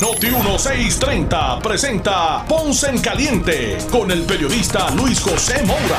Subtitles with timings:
[0.00, 5.98] Noti 1630 presenta Ponce en Caliente con el periodista Luis José Moura.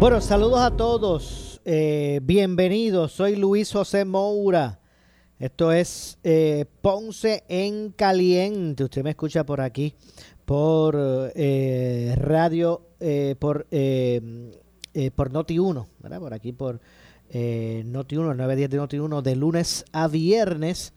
[0.00, 1.60] Bueno, saludos a todos.
[1.64, 3.12] Eh, bienvenidos.
[3.12, 4.80] Soy Luis José Moura.
[5.38, 8.82] Esto es eh, Ponce en Caliente.
[8.82, 9.94] Usted me escucha por aquí
[10.44, 10.96] por
[11.36, 12.88] eh, radio,
[13.38, 13.68] por,
[15.14, 16.18] por Noti 1, ¿verdad?
[16.18, 16.80] por aquí por
[17.32, 20.92] Noti 1, 910 de Noti 1, de lunes a viernes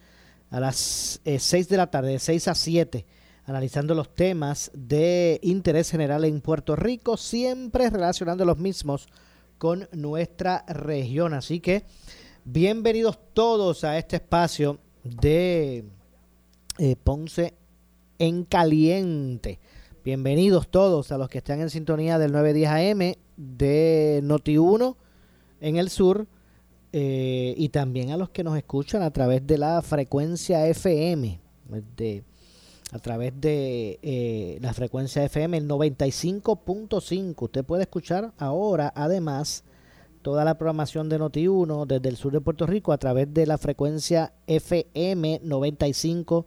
[0.50, 3.06] a las 6 de la tarde, de 6 a 7,
[3.46, 9.08] analizando los temas de interés general en Puerto Rico, siempre relacionando los mismos
[9.58, 11.34] con nuestra región.
[11.34, 11.84] Así que
[12.45, 15.86] bienvenidos todos a este espacio de
[17.04, 17.56] Ponce
[18.20, 19.59] en caliente.
[20.04, 24.95] Bienvenidos todos a los que están en sintonía del 910 AM de Noti1
[25.59, 26.28] en el sur
[26.93, 31.39] eh, y también a los que nos escuchan a través de la frecuencia FM,
[31.97, 32.23] de,
[32.91, 37.35] a través de eh, la frecuencia FM, el 95.5.
[37.38, 39.63] Usted puede escuchar ahora, además,
[40.21, 43.58] toda la programación de Noti1 desde el sur de Puerto Rico a través de la
[43.58, 46.45] frecuencia FM 95.5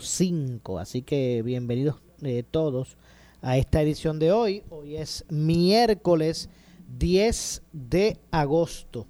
[0.00, 2.96] cinco Así que bienvenidos eh, todos
[3.42, 4.62] a esta edición de hoy.
[4.70, 6.48] Hoy es miércoles
[6.98, 9.06] 10 de agosto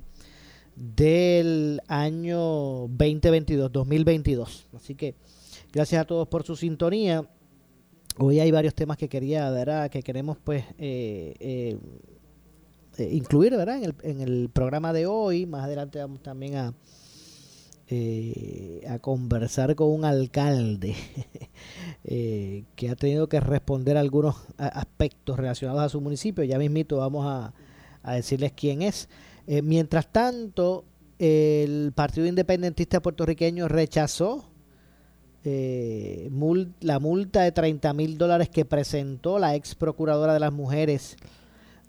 [0.77, 4.67] del año 2022, 2022.
[4.75, 5.14] Así que
[5.72, 7.28] gracias a todos por su sintonía.
[8.19, 9.91] Hoy hay varios temas que quería, ¿verdad?
[9.91, 13.78] Que queremos pues eh, eh, incluir, ¿verdad?
[13.78, 15.46] En el, en el programa de hoy.
[15.46, 16.74] Más adelante vamos también a
[17.86, 20.96] eh, a conversar con un alcalde
[22.05, 26.45] eh, que ha tenido que responder algunos aspectos relacionados a su municipio.
[26.45, 27.52] Ya mismito vamos a,
[28.14, 29.11] decirles quién es.
[29.46, 30.84] Eh, mientras tanto,
[31.18, 34.50] el Partido Independentista puertorriqueño rechazó
[35.44, 41.16] la multa de 30 mil dólares que presentó la ex procuradora de las mujeres,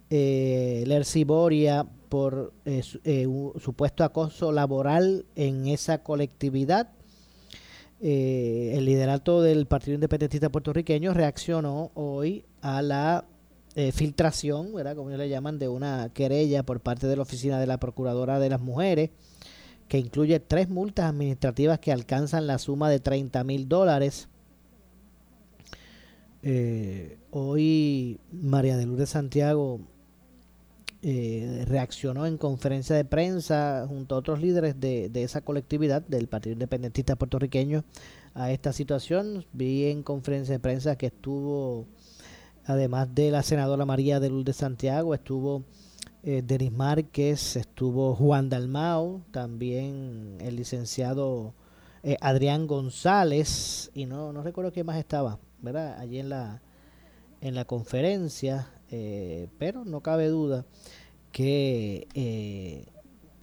[0.10, 3.28] Lercy Boria, por eh, eh,
[3.60, 6.88] supuesto acoso laboral en esa colectividad.
[8.00, 13.26] Eh, el liderato del Partido Independentista puertorriqueño reaccionó hoy a la
[13.94, 14.96] filtración, ¿verdad?
[14.96, 18.40] como ellos le llaman, de una querella por parte de la Oficina de la Procuradora
[18.40, 19.10] de las Mujeres,
[19.88, 24.30] que incluye tres multas administrativas que alcanzan la suma de 30 mil dólares.
[27.32, 29.82] hoy María de Lourdes Santiago
[31.08, 36.54] eh, reaccionó en conferencia de prensa junto a otros líderes de, esa colectividad del Partido
[36.54, 37.84] Independentista puertorriqueño
[38.34, 39.46] a esta situación.
[39.54, 41.86] Vi en conferencia de prensa que estuvo,
[42.66, 45.64] además de la senadora María de Lourdes Santiago, estuvo
[46.24, 51.54] eh, Denis Márquez, estuvo Juan Dalmao, también el licenciado
[52.04, 55.98] eh, Adrián González, y no, no recuerdo quién más estaba, ¿verdad?
[56.00, 56.62] Allí en la,
[57.42, 60.66] en la conferencia, eh, pero no cabe duda
[61.32, 62.86] que eh,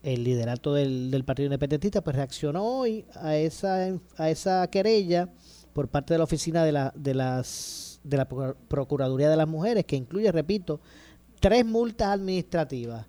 [0.03, 5.29] el liderato del, Partido Independentista pues reaccionó hoy a esa, a esa querella
[5.73, 9.85] por parte de la oficina de la, de las de la Procuraduría de las Mujeres,
[9.85, 10.81] que incluye, repito,
[11.41, 13.07] tres multas administrativas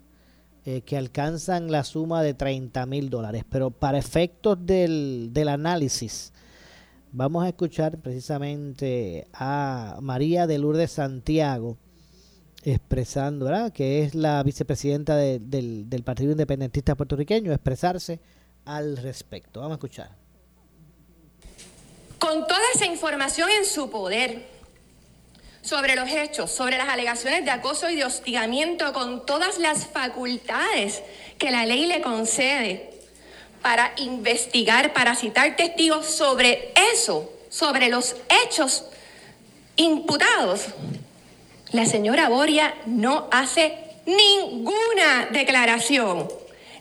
[0.64, 3.44] eh, que alcanzan la suma de 30 mil dólares.
[3.48, 6.32] Pero para efectos del, del análisis,
[7.12, 11.76] vamos a escuchar precisamente a María de Lourdes Santiago,
[12.62, 13.72] expresando, ¿verdad?
[13.72, 18.20] que es la vicepresidenta del, del Partido Independentista puertorriqueño, expresarse
[18.64, 19.60] al respecto.
[19.60, 20.10] Vamos a escuchar.
[22.18, 24.53] Con toda esa información en su poder
[25.64, 31.02] sobre los hechos, sobre las alegaciones de acoso y de hostigamiento, con todas las facultades
[31.38, 32.90] que la ley le concede
[33.62, 38.14] para investigar, para citar testigos sobre eso, sobre los
[38.44, 38.84] hechos
[39.76, 40.66] imputados,
[41.72, 43.76] la señora Boria no hace
[44.06, 46.28] ninguna declaración,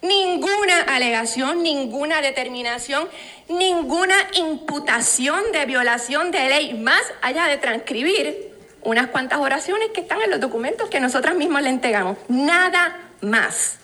[0.03, 3.07] ninguna alegación, ninguna determinación,
[3.47, 8.52] ninguna imputación de violación de ley, más allá de transcribir
[8.85, 12.17] unas cuantas oraciones que están en los documentos que nosotras mismas le entregamos.
[12.27, 13.77] Nada más.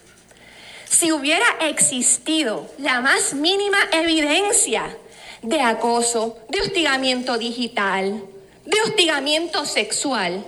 [0.89, 4.97] Si hubiera existido la más mínima evidencia
[5.41, 8.23] de acoso, de hostigamiento digital,
[8.65, 10.43] de hostigamiento sexual,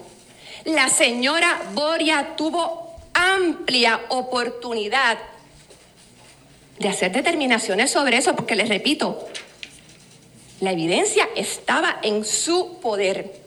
[0.65, 5.17] la señora Boria tuvo amplia oportunidad
[6.79, 9.27] de hacer determinaciones sobre eso, porque les repito,
[10.59, 13.40] la evidencia estaba en su poder.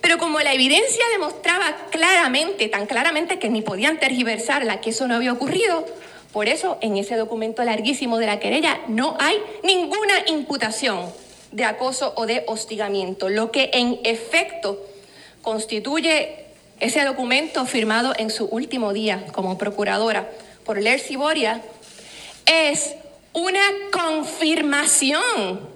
[0.00, 5.14] Pero como la evidencia demostraba claramente, tan claramente que ni podían tergiversarla, que eso no
[5.14, 5.84] había ocurrido,
[6.32, 11.10] por eso en ese documento larguísimo de la querella no hay ninguna imputación
[11.52, 14.84] de acoso o de hostigamiento, lo que en efecto
[15.42, 16.44] constituye
[16.80, 20.28] ese documento firmado en su último día como procuradora
[20.64, 21.62] por Lercy Boria
[22.44, 22.94] es
[23.32, 25.75] una confirmación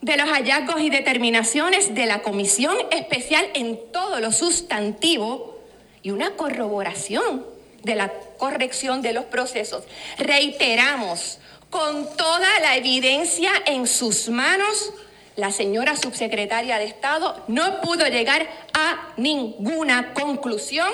[0.00, 5.58] de los hallazgos y determinaciones de la Comisión Especial en todo lo sustantivo
[6.02, 7.44] y una corroboración
[7.82, 9.84] de la corrección de los procesos.
[10.18, 11.38] Reiteramos,
[11.70, 14.92] con toda la evidencia en sus manos,
[15.36, 20.88] la señora subsecretaria de Estado no pudo llegar a ninguna conclusión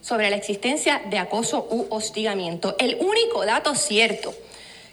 [0.00, 2.76] sobre la existencia de acoso u hostigamiento.
[2.78, 4.34] El único dato cierto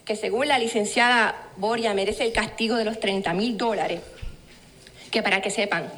[0.05, 4.01] que según la licenciada Boria merece el castigo de los 30 mil dólares,
[5.11, 5.91] que para que sepan,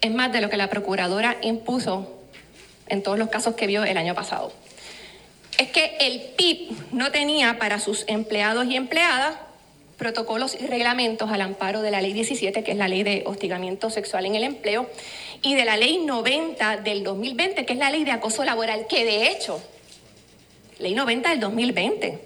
[0.00, 2.20] es más de lo que la procuradora impuso
[2.88, 4.52] en todos los casos que vio el año pasado.
[5.58, 9.36] Es que el PIB no tenía para sus empleados y empleadas
[9.96, 13.88] protocolos y reglamentos al amparo de la ley 17, que es la ley de hostigamiento
[13.88, 14.90] sexual en el empleo,
[15.42, 19.04] y de la ley 90 del 2020, que es la ley de acoso laboral, que
[19.04, 19.62] de hecho,
[20.78, 22.18] ley 90 del 2020,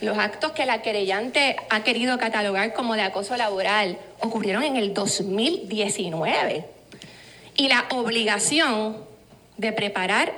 [0.00, 4.94] los actos que la querellante ha querido catalogar como de acoso laboral ocurrieron en el
[4.94, 6.64] 2019.
[7.56, 8.96] Y la obligación
[9.58, 10.32] de preparar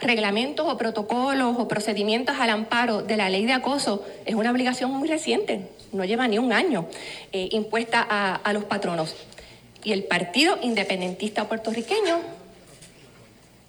[0.00, 4.90] reglamentos o protocolos o procedimientos al amparo de la ley de acoso es una obligación
[4.90, 6.86] muy reciente, no lleva ni un año
[7.32, 9.14] eh, impuesta a, a los patronos.
[9.84, 12.20] Y el Partido Independentista Puertorriqueño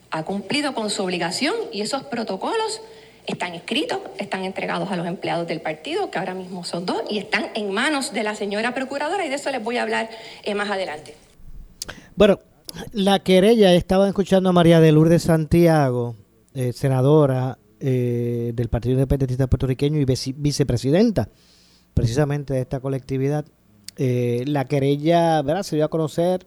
[0.09, 2.81] ha cumplido con su obligación y esos protocolos
[3.27, 7.17] están escritos, están entregados a los empleados del partido, que ahora mismo son dos, y
[7.17, 10.09] están en manos de la señora procuradora, y de eso les voy a hablar
[10.43, 11.15] eh, más adelante.
[12.15, 12.39] Bueno,
[12.91, 16.15] la querella, estaba escuchando a María de Lourdes Santiago,
[16.53, 20.05] eh, senadora eh, del Partido Independentista Puertorriqueño y
[20.35, 21.29] vicepresidenta
[21.93, 23.45] precisamente de esta colectividad.
[23.97, 25.63] la querella ¿verdad?
[25.63, 26.45] se dio a conocer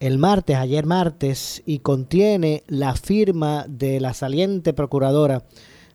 [0.00, 5.44] el martes, ayer martes, y contiene la firma de la saliente procuradora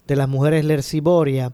[0.07, 1.54] de las mujeres Lerciboria.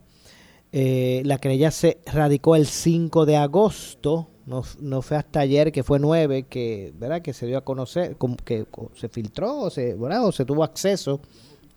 [0.71, 6.00] Eh, la querella se radicó el 5 de agosto, no, fue hasta ayer que fue
[6.00, 7.21] 9 que, ¿verdad?
[7.21, 8.65] que se dio a conocer, que
[8.95, 11.21] se filtró o se, o se tuvo acceso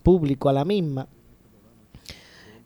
[0.02, 1.08] público a la misma.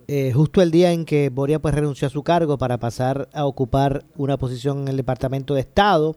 [0.08, 3.46] Eh, justo el día en que Boria pues renunció a su cargo para pasar a
[3.46, 6.16] ocupar una posición en el Departamento de Estado.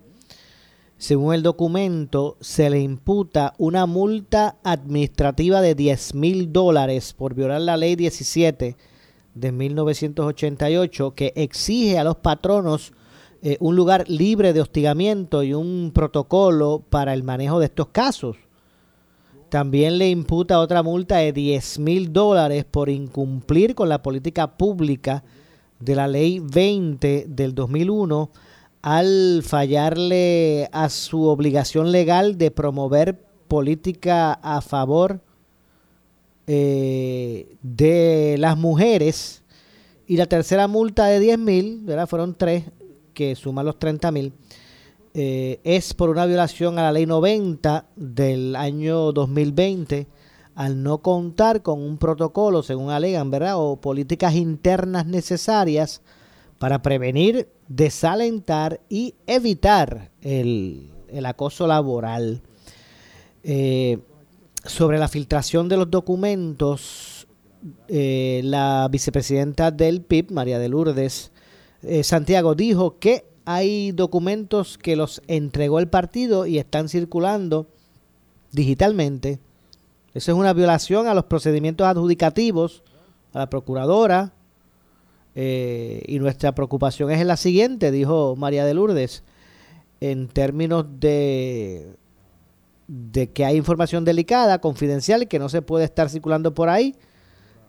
[1.04, 7.60] Según el documento, se le imputa una multa administrativa de 10 mil dólares por violar
[7.60, 8.78] la ley 17
[9.36, 12.94] de 1988 que exige a los patronos
[13.42, 18.38] eh, un lugar libre de hostigamiento y un protocolo para el manejo de estos casos.
[19.50, 25.26] También le imputa otra multa de 10 mil dólares por incumplir con la política pública
[25.82, 28.30] de la ley 20 del 2001
[28.84, 33.18] al fallarle a su obligación legal de promover
[33.48, 35.22] política a favor
[36.48, 39.42] eh, de las mujeres.
[40.06, 42.66] Y la tercera multa de 10 mil, fueron tres,
[43.14, 44.34] que suman los 30 mil,
[45.14, 50.08] eh, es por una violación a la ley 90 del año 2020
[50.56, 53.56] al no contar con un protocolo, según alegan, ¿verdad?
[53.58, 56.02] O políticas internas necesarias
[56.60, 60.90] para prevenir, desalentar y evitar el,
[61.26, 62.42] acoso laboral.
[63.44, 64.00] Eh,
[64.66, 67.28] sobre la filtración de los documentos,
[67.88, 71.32] eh, la vicepresidenta del PIB, María de Lourdes
[71.82, 77.68] eh, Santiago, dijo que hay documentos que los entregó el partido y están circulando
[78.52, 79.40] digitalmente.
[80.14, 82.84] Eso es una violación a los procedimientos adjudicativos,
[83.34, 84.34] a la procuradora,
[85.36, 89.24] eh, y nuestra preocupación es la siguiente, dijo María de Lourdes,
[90.00, 91.96] en términos de,
[92.88, 96.96] de que hay información delicada, confidencial, que no se puede estar circulando por ahí.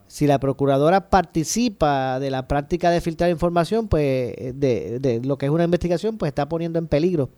[0.07, 5.47] Si la procuradora participa de la práctica de filtrar información, pues de, de lo que
[5.47, 7.29] es una investigación, pues está poniendo en peligro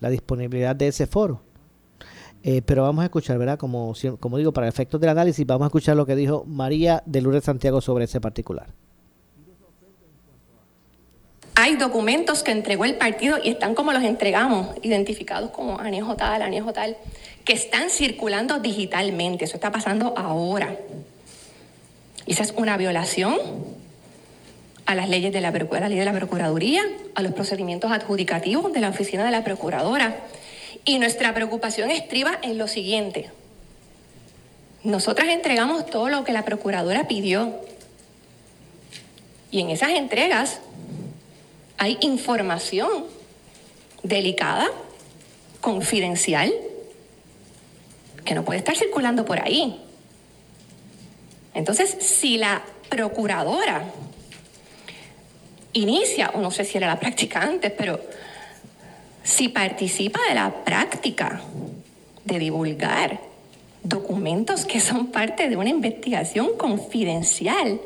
[0.00, 1.42] la disponibilidad de ese foro.
[2.42, 3.58] Eh, pero vamos a escuchar, ¿verdad?
[3.58, 7.20] Como, como digo, para efectos del análisis, vamos a escuchar lo que dijo María de
[7.20, 8.68] Lourdes Santiago sobre ese particular
[11.54, 16.42] hay documentos que entregó el partido y están como los entregamos, identificados como anejo tal,
[16.42, 16.96] anejo tal,
[17.44, 19.44] que están circulando digitalmente.
[19.44, 20.76] Eso está pasando ahora.
[22.26, 23.38] Y esa es una violación
[24.86, 26.82] a las leyes de la, la ley de la Procuraduría,
[27.14, 30.16] a los procedimientos adjudicativos de la Oficina de la Procuradora.
[30.84, 33.30] Y nuestra preocupación estriba en lo siguiente.
[34.82, 37.54] Nosotras entregamos todo lo que la Procuradora pidió.
[39.50, 40.60] Y en esas entregas
[41.78, 43.04] hay información
[44.02, 44.66] delicada,
[45.60, 46.52] confidencial,
[48.24, 49.80] que no puede estar circulando por ahí.
[51.54, 53.84] Entonces, si la procuradora
[55.72, 58.00] inicia, o no sé si era la práctica antes, pero
[59.22, 61.40] si participa de la práctica
[62.24, 63.20] de divulgar
[63.82, 67.80] documentos que son parte de una investigación confidencial,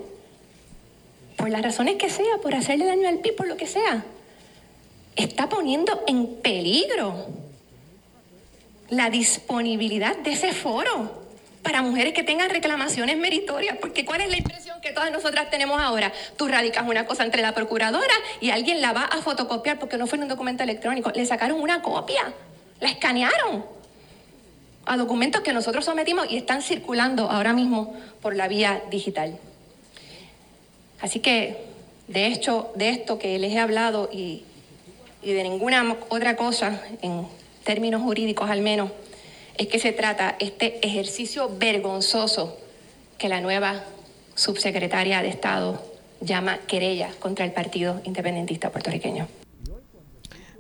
[1.39, 4.05] por las razones que sea, por hacerle daño al PIB, por lo que sea,
[5.15, 7.27] está poniendo en peligro
[8.91, 11.23] la disponibilidad de ese foro
[11.63, 15.81] para mujeres que tengan reclamaciones meritorias, porque ¿cuál es la impresión que todas nosotras tenemos
[15.81, 16.13] ahora?
[16.37, 20.09] Tú radicas una cosa entre la procuradora y alguien la va a fotocopiar porque no
[20.09, 22.33] fue en un documento electrónico, le sacaron una copia,
[22.81, 23.65] la escanearon
[24.87, 29.39] a documentos que nosotros sometimos y están circulando ahora mismo por la vía digital.
[31.01, 31.69] Así que
[32.09, 34.43] de hecho, de esto que les he hablado y,
[35.23, 37.27] de ninguna otra cosa, en
[37.65, 38.91] términos jurídicos al menos,
[39.59, 42.57] es que se trata este ejercicio vergonzoso
[43.19, 43.85] que la nueva
[44.35, 45.83] subsecretaria de Estado
[46.21, 49.29] llama querella contra el Partido Independentista Puertorriqueño.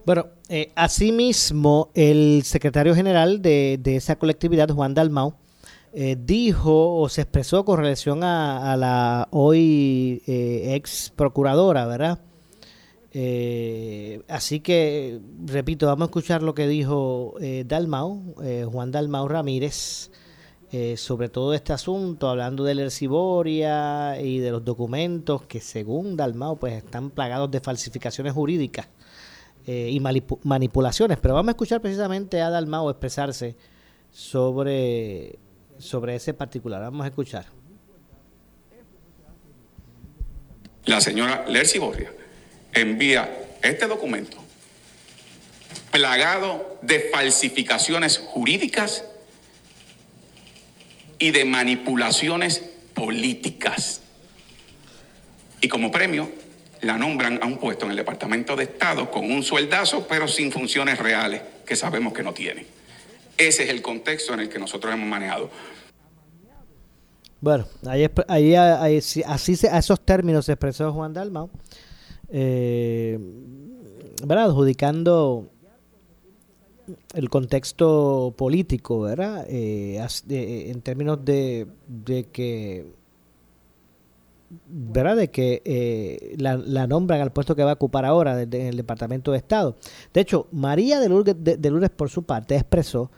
[0.04, 5.34] Bueno, eh, asimismo, el secretario general de, esa colectividad, Juan Dalmau,
[6.00, 12.20] eh, dijo o se expresó con relación a, la hoy eh, ex procuradora, ¿verdad?
[13.10, 17.34] Eh, así que, repito, vamos a escuchar lo que dijo
[17.66, 18.36] Dalmau,
[18.70, 20.12] Juan Dalmau Ramírez,
[20.94, 26.60] sobre todo este asunto, hablando de la Erciboria y de los documentos que, según Dalmau,
[26.60, 28.86] pues están plagados de falsificaciones jurídicas
[29.66, 30.00] y
[30.44, 31.18] manipulaciones.
[31.20, 33.56] Pero vamos a escuchar precisamente a Dalmau expresarse
[34.12, 35.40] sobre,
[35.78, 36.80] sobre ese particular.
[36.82, 37.46] Vamos a escuchar.
[40.84, 42.10] La señora Lercy Borria
[42.72, 44.38] envía este documento
[45.90, 49.04] plagado de falsificaciones jurídicas
[51.18, 52.62] y de manipulaciones
[52.94, 54.00] políticas.
[55.60, 56.30] Y como premio,
[56.82, 60.52] la nombran a un puesto en el Departamento de Estado con un sueldazo, pero sin
[60.52, 62.77] funciones reales, que sabemos que no tiene.
[63.38, 65.50] Ese es el contexto en el que nosotros hemos manejado.
[67.40, 68.04] Bueno, ahí,
[68.54, 71.48] ahí, así se, a esos términos se expresó Juan Dalmau
[72.30, 73.16] eh,
[74.24, 74.46] ¿verdad?
[74.46, 75.48] adjudicando
[77.14, 79.46] el contexto político, ¿verdad?
[79.48, 81.66] Eh, en términos de,
[82.32, 82.86] que,
[84.66, 85.16] ¿verdad?
[85.16, 89.32] De que eh, la, nombran al puesto que va a ocupar ahora en el Departamento
[89.32, 89.76] de Estado.
[90.12, 93.10] De hecho, María de, Lourdes por su parte, expresó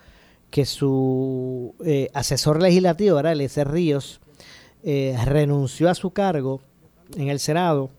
[0.51, 3.33] que su eh, asesor legislativo, ¿verdad?
[3.33, 4.21] Eliezer Ríos,
[4.83, 6.63] renunció a su cargo
[7.17, 7.91] en el Senado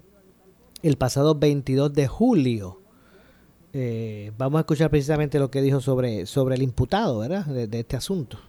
[0.84, 2.82] el pasado 22 de julio.
[3.74, 7.46] Eh, vamos a escuchar precisamente lo que dijo sobre, sobre el imputado, ¿verdad?
[7.46, 8.40] De, este asunto.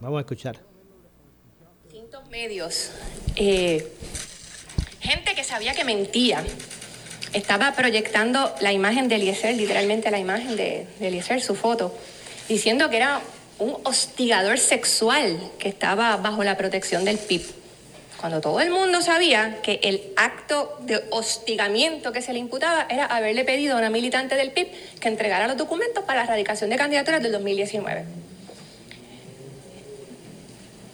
[0.00, 0.60] Vamos a escuchar.
[1.90, 2.92] Distintos medios.
[3.34, 3.92] Eh,
[5.00, 6.44] gente que sabía que mentía.
[7.32, 11.94] Estaba proyectando la imagen de Eliezer, literalmente la imagen de, de Eliezer, su foto,
[12.48, 13.20] diciendo que era
[13.58, 17.58] un hostigador sexual que estaba bajo la protección del PIB
[18.18, 23.06] cuando todo el mundo sabía que el acto de hostigamiento que se le imputaba era
[23.06, 24.66] haberle pedido a una militante del PIB
[24.98, 28.04] que entregara los documentos para la erradicación de candidaturas del 2019.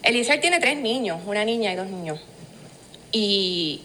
[0.03, 2.21] Eliezer tiene tres niños, una niña y dos niños.
[3.11, 3.81] Y,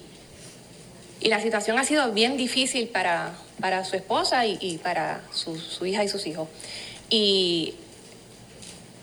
[1.22, 6.04] la situación ha sido bien difícil para, para su esposa y, para su, su hija
[6.04, 6.48] y sus hijos.
[7.10, 7.76] Y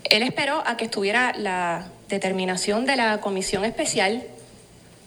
[0.05, 4.23] él esperó a que estuviera la determinación de la comisión especial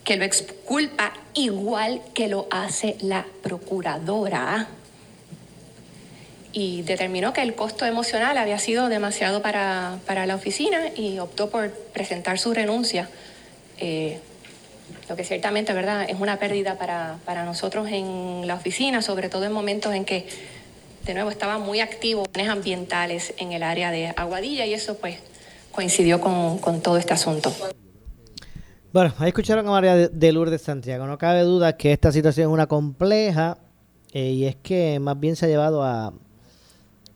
[0.03, 4.67] que lo exculpa igual que lo hace la procuradora
[6.51, 11.69] y determinó que el costo emocional había sido demasiado para, la oficina y optó por
[11.71, 13.09] presentar su renuncia.
[13.77, 14.19] Eh,
[15.09, 16.05] lo que ciertamente ¿verdad?
[16.07, 20.27] es una pérdida para, para, nosotros en la oficina, sobre todo en momentos en que,
[21.05, 25.17] de nuevo, estaba muy activo en ambientales en el área de Aguadilla y eso pues
[25.71, 27.51] coincidió con, todo este asunto.
[28.93, 31.07] Bueno, ahí escucharon a María de Lourdes Santiago.
[31.07, 33.57] No cabe duda que esta situación es una compleja
[34.13, 36.13] eh, y es que más bien se ha llevado a,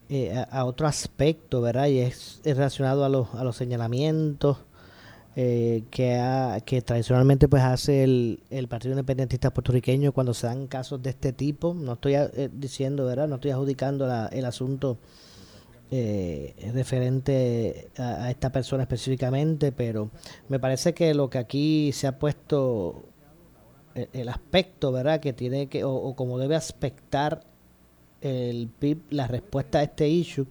[0.09, 1.87] eh, a, otro aspecto, ¿verdad?
[1.87, 4.57] Y es, relacionado a los, a los señalamientos
[5.35, 10.67] eh, que, ha, que tradicionalmente pues hace el, el Partido Independentista puertorriqueño cuando se dan
[10.67, 11.73] casos de este tipo.
[11.73, 12.15] No estoy
[12.51, 13.27] diciendo, ¿verdad?
[13.27, 14.97] No estoy adjudicando el asunto
[15.95, 20.09] eh, referente a, esta persona específicamente, pero
[20.49, 23.03] me parece que lo que aquí se ha puesto
[23.93, 25.19] e, el, aspecto, ¿verdad?
[25.19, 27.43] Que tiene que, o, como debe aspectar
[28.21, 30.47] el PIB la respuesta a este issue,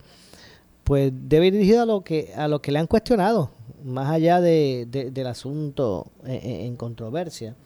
[0.85, 3.51] pues debe ir dirigido a lo que, a lo que le han cuestionado,
[3.85, 7.57] más allá de, del asunto en, controversia.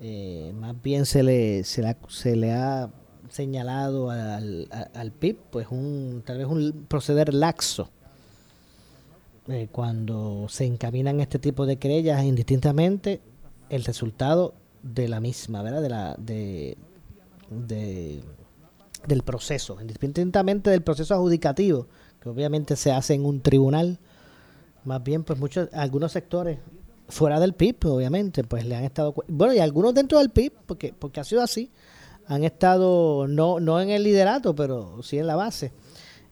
[0.00, 2.90] Eh, más bien se le, se, se le ha
[3.28, 7.88] señalado al, al, PIB, pues un tal vez un proceder laxo.
[9.48, 13.20] Eh, cuando se encaminan este tipo de querellas indistintamente,
[13.70, 15.82] el resultado de la misma, ¿verdad?
[15.82, 16.76] De la, de,
[19.06, 21.86] del proceso, indistintamente del proceso adjudicativo,
[22.20, 23.98] que obviamente se hace en un tribunal,
[24.84, 26.58] más bien pues muchos, algunos sectores
[27.08, 30.94] fuera del PIB, obviamente, pues le han estado, bueno, y algunos dentro del PIB, porque,
[30.98, 31.70] porque ha sido así,
[32.26, 35.72] han estado no, no en el liderato, pero sí en la base.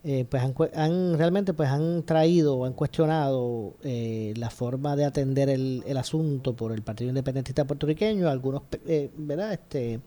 [0.03, 5.51] Eh, pues han, realmente pues han traído o han cuestionado eh, la forma de atender
[5.51, 9.53] el, asunto por el Partido Independentista puertorriqueño, algunos, eh, ¿verdad?
[9.53, 10.01] Este,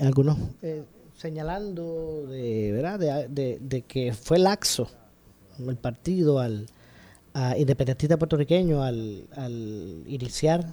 [0.00, 0.36] algunos
[1.16, 3.28] señalando de, ¿verdad?
[3.28, 4.88] De, que fue laxo
[5.66, 6.66] el partido al
[7.56, 10.72] independentista puertorriqueño al, al iniciar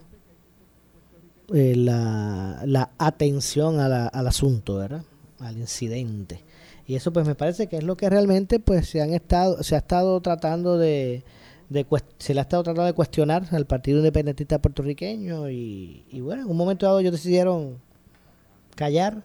[1.54, 5.04] eh, la, la, atención al asunto, ¿verdad?
[5.40, 6.44] Al incidente.
[6.88, 9.76] Y eso pues me parece que es lo que realmente pues se han estado se
[9.76, 11.24] ha estado tratando de,
[12.18, 16.58] se le ha estado tratando de cuestionar al Partido Independentista puertorriqueño y, bueno, en un
[16.58, 17.80] momento dado ellos decidieron
[18.76, 19.24] callar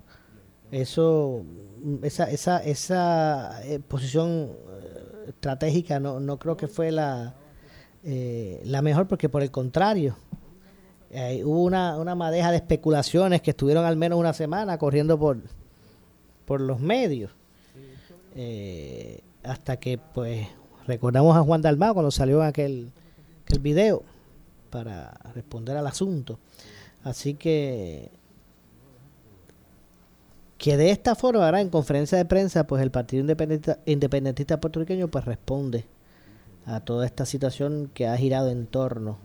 [0.70, 1.42] eso
[2.02, 4.52] esa esa esa eh, posición
[5.28, 7.34] estratégica no, no creo que fue la
[8.02, 10.16] la mejor porque por el contrario
[11.12, 15.38] eh, hubo una, una madeja de especulaciones que estuvieron al menos una semana corriendo por,
[16.44, 17.32] por los medios.
[18.36, 20.46] Eh, hasta que, pues,
[20.86, 22.92] recordamos a Juan Dalmao cuando salió aquel,
[23.42, 24.04] aquel video
[24.70, 26.38] para responder al asunto.
[27.02, 28.10] Así que
[30.60, 33.24] que de esta forma, ahora en conferencia de prensa, pues el Partido
[33.86, 35.86] Independentista, Puertorriqueño pues responde
[36.66, 39.16] a toda esta situación que ha girado en torno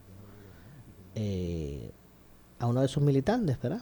[1.13, 1.91] eh,
[2.57, 3.81] a uno de sus militantes, ¿verdad?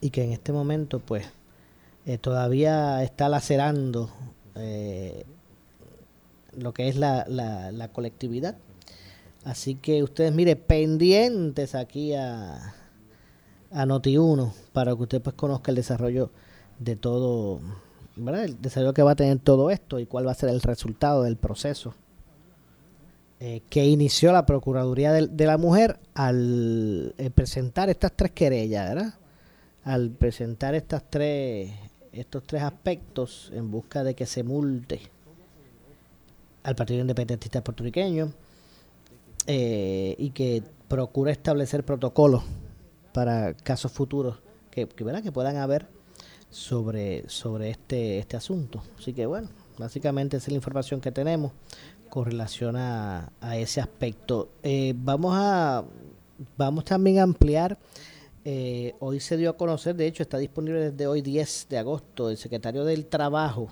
[0.00, 1.26] Y que en este momento, pues,
[2.06, 4.08] eh, todavía está lacerando
[4.54, 5.26] eh,
[6.56, 8.56] lo que es la, la, colectividad.
[9.44, 12.74] Así que ustedes, mire, pendientes aquí a,
[13.70, 16.30] a Noti1 para que usted pues conozca el desarrollo
[16.78, 17.60] de todo,
[18.16, 18.44] ¿verdad?
[18.44, 21.22] El desarrollo que va a tener todo esto y cuál va a ser el resultado
[21.22, 21.94] del proceso
[23.42, 29.14] eh, que inició la Procuraduría de, la Mujer al eh, presentar estas tres querellas, ¿verdad?
[29.82, 31.72] Al presentar estas tres,
[32.12, 35.00] estos tres aspectos en busca de que se multe
[36.64, 38.30] al Partido Independentista puertorriqueño
[39.46, 42.42] eh, y que procure establecer protocolos
[43.12, 44.38] para casos futuros
[44.70, 45.22] que, que, ¿verdad?
[45.22, 45.88] que puedan haber
[46.50, 48.82] sobre, sobre este, este asunto.
[48.98, 51.52] Así que bueno, básicamente esa es la información que tenemos
[52.08, 54.50] con relación a, ese aspecto.
[54.62, 55.84] Eh, vamos a
[56.56, 57.78] vamos también a ampliar.
[58.44, 62.30] Eh, hoy se dio a conocer, de hecho está disponible desde hoy 10 de agosto,
[62.30, 63.68] el secretario del Trabajo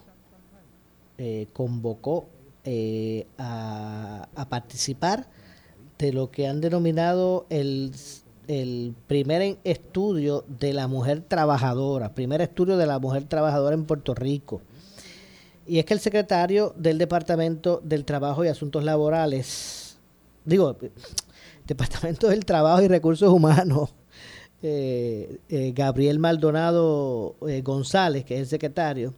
[1.16, 2.28] eh, convocó
[3.38, 5.26] a, a, participar
[5.98, 7.94] de lo que han denominado el,
[8.48, 14.14] el primer estudio de la mujer trabajadora, primer estudio de la mujer trabajadora en Puerto
[14.14, 14.62] Rico.
[15.66, 19.98] Y es que el secretario del Departamento del Trabajo y Asuntos Laborales,
[20.46, 20.78] digo,
[21.66, 23.90] Departamento del Trabajo y Recursos Humanos,
[24.62, 29.12] eh, eh, Gabriel Maldonado eh, González, que es el secretario,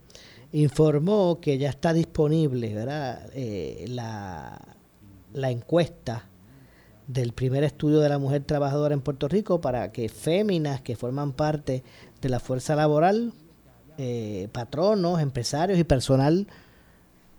[0.52, 3.30] informó que ya está disponible ¿verdad?
[3.86, 4.60] La,
[5.32, 6.29] la encuesta
[7.12, 11.32] del primer estudio de la mujer trabajadora en Puerto Rico para que féminas que forman
[11.32, 11.82] parte
[12.20, 13.32] de la fuerza laboral
[13.98, 16.46] eh, patronos, empresarios y personal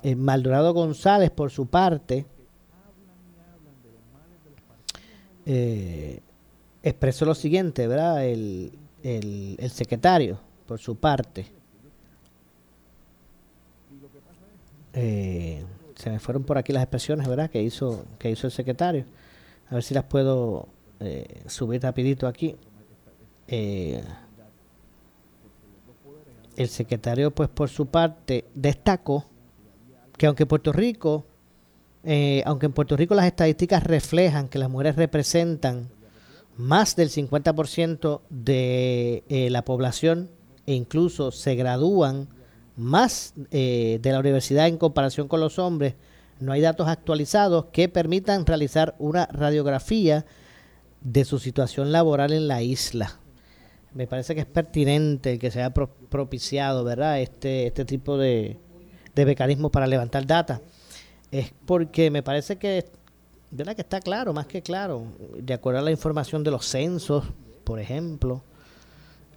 [0.04, 2.28] eh, Maldonado González, por su parte,
[5.48, 6.20] eh,
[6.84, 8.24] expresó lo siguiente, ¿verdad?
[8.24, 11.57] El, el, el, secretario, por su parte.
[14.98, 17.50] Se me fueron por aquí las expresiones, ¿verdad?
[17.50, 19.06] Que hizo, que hizo el secretario.
[19.70, 20.68] A ver si las puedo
[21.00, 22.56] eh, subir rapidito aquí.
[23.48, 24.04] Eh,
[26.56, 29.26] el secretario, pues por su parte, destacó
[30.18, 31.26] que aunque Puerto Rico,
[32.04, 35.90] eh, aunque en Puerto Rico las estadísticas reflejan que las mujeres representan
[36.56, 40.30] más del 50% de la población
[40.66, 42.28] e incluso se gradúan
[42.78, 45.96] más de la universidad en comparación con los hombres,
[46.40, 50.26] no hay datos actualizados que permitan realizar una radiografía
[51.02, 53.20] de su situación laboral en la isla.
[53.94, 57.20] Me parece que es pertinente que se haya propiciado, ¿verdad?
[57.20, 58.58] Este, este tipo de,
[59.16, 60.62] de mecanismos para levantar data.
[61.32, 62.86] Es porque me parece que,
[63.50, 63.76] ¿verdad?
[63.76, 65.06] Que está claro, más que claro,
[65.40, 67.26] de acuerdo a la información de los censos,
[67.64, 68.44] por ejemplo,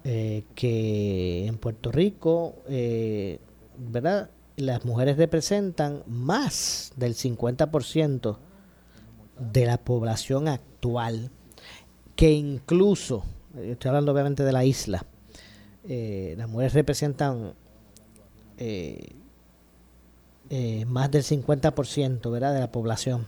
[0.03, 3.39] eh, que en Puerto Rico, eh,
[3.77, 4.29] ¿verdad?
[4.57, 8.37] las mujeres representan más del 50%
[9.51, 11.31] de la población actual,
[12.15, 13.23] que incluso,
[13.55, 15.05] estoy hablando obviamente de la isla,
[15.83, 17.53] eh, las mujeres representan
[18.57, 19.15] eh,
[20.49, 22.53] eh, más del 50% ¿verdad?
[22.53, 23.27] de la población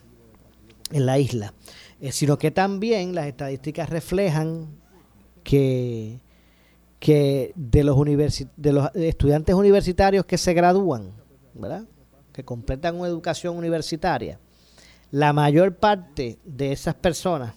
[0.91, 1.53] en la isla,
[2.11, 4.67] sino que también las estadísticas reflejan
[5.43, 6.19] que,
[7.03, 7.97] que de los,
[8.55, 11.11] de los estudiantes universitarios que se gradúan,
[11.53, 11.83] ¿verdad?
[12.31, 14.39] que completan una educación universitaria,
[15.11, 17.55] la mayor parte de esas personas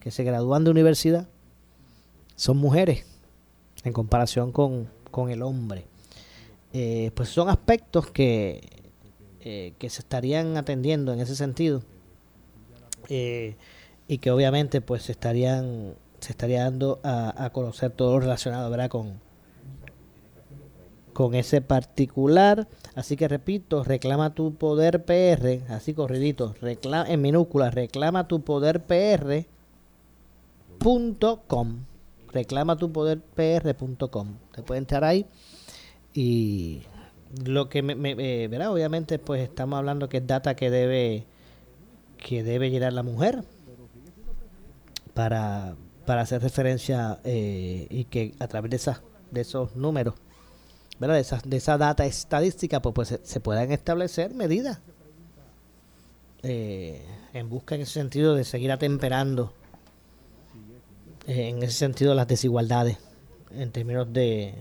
[0.00, 1.26] que se gradúan de universidad
[2.36, 3.04] son mujeres
[3.82, 4.88] en comparación con,
[5.30, 5.86] el hombre.
[6.72, 8.68] Eh, pues son aspectos que,
[9.40, 11.82] eh, que se estarían atendiendo en ese sentido
[13.08, 13.56] eh,
[14.06, 18.88] y que obviamente pues estarían se estaría dando a, conocer todo lo relacionado ¿verdad?
[18.88, 19.20] con
[21.16, 22.68] con ese particular.
[22.94, 28.84] Así que repito, reclama tu poder PR, así corridito, reclama, en minúsculas, reclama tu poder
[28.84, 29.46] PR.com.
[32.32, 34.36] Reclama tu poder PR.com.
[34.54, 35.24] Te puede entrar ahí
[36.12, 36.82] y
[37.46, 41.24] lo que me, me eh, verá, obviamente, pues estamos hablando que es data que debe
[42.18, 43.42] que debe llenar la mujer
[45.14, 45.76] para,
[46.06, 50.14] para hacer referencia eh, y que a través de esas de esos números
[50.98, 54.78] de, esa, de esa data estadística, pues, pues se, puedan establecer medidas
[56.42, 57.02] eh,
[57.34, 59.52] en busca en ese sentido de seguir atemperando
[61.26, 62.96] eh, en ese sentido las desigualdades
[63.50, 64.54] en términos de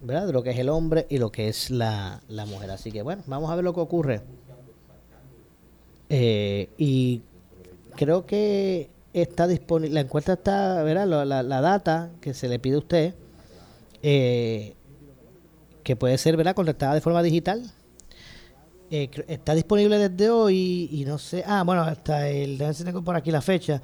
[0.00, 0.28] ¿verdad?
[0.28, 2.70] de lo que es el hombre y lo que es la, la mujer.
[2.70, 4.22] Así que bueno, vamos a ver lo que ocurre.
[6.08, 7.22] Y
[7.96, 11.06] creo que está disponible, la encuesta está, ¿verdad?
[11.24, 13.14] La, la, data que se le pide a usted
[14.02, 14.74] eh,
[15.84, 16.54] que puede ser ¿verdad?
[16.54, 17.62] contactada de forma digital.
[18.90, 23.30] Eh, está disponible desde hoy y no sé, ah, bueno, hasta el, tengo por aquí
[23.30, 23.80] la fecha,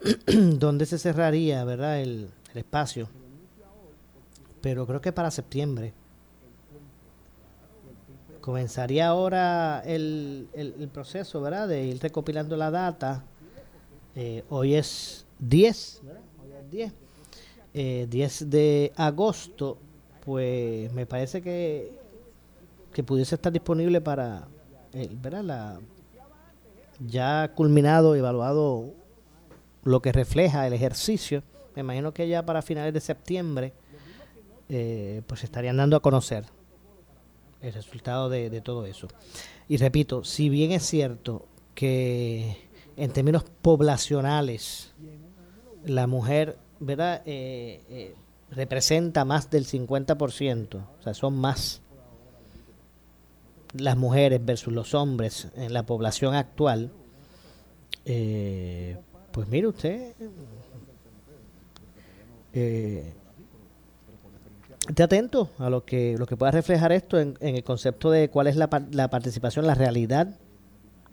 [0.26, 2.00] donde se cerraría, ¿verdad?
[2.00, 3.08] El, espacio.
[4.60, 5.94] Pero creo que para septiembre.
[8.42, 11.66] Comenzaría ahora el, el, proceso, ¿verdad?
[11.66, 13.24] De ir recopilando la data.
[14.14, 16.02] Eh, hoy es 10,
[16.42, 16.92] Hoy es 10.
[17.74, 19.78] Eh, 10 de agosto
[20.24, 21.98] pues me parece que,
[22.92, 24.46] que pudiese estar disponible para,
[24.92, 25.42] eh, ¿verdad?
[25.42, 25.80] La,
[27.00, 28.92] ya culminado, evaluado
[29.82, 31.42] lo que refleja el ejercicio.
[31.74, 33.72] Me imagino que ya para finales de septiembre,
[35.26, 36.44] pues estarían dando a conocer
[37.60, 39.08] el resultado de todo eso.
[39.68, 42.56] Y repito, si bien es cierto que
[42.96, 44.92] en términos poblacionales
[45.84, 47.22] la mujer, ¿verdad?
[47.26, 48.14] Eh, eh
[48.52, 51.80] representa más del 50%, o sea, son más
[53.74, 56.90] las mujeres versus los hombres en la población actual,
[58.04, 58.98] eh,
[59.30, 60.12] pues mire usted,
[62.52, 63.14] eh,
[64.86, 68.48] esté atento a lo que, lo que pueda reflejar esto en, el concepto de cuál
[68.48, 70.36] es la, la, participación, la realidad,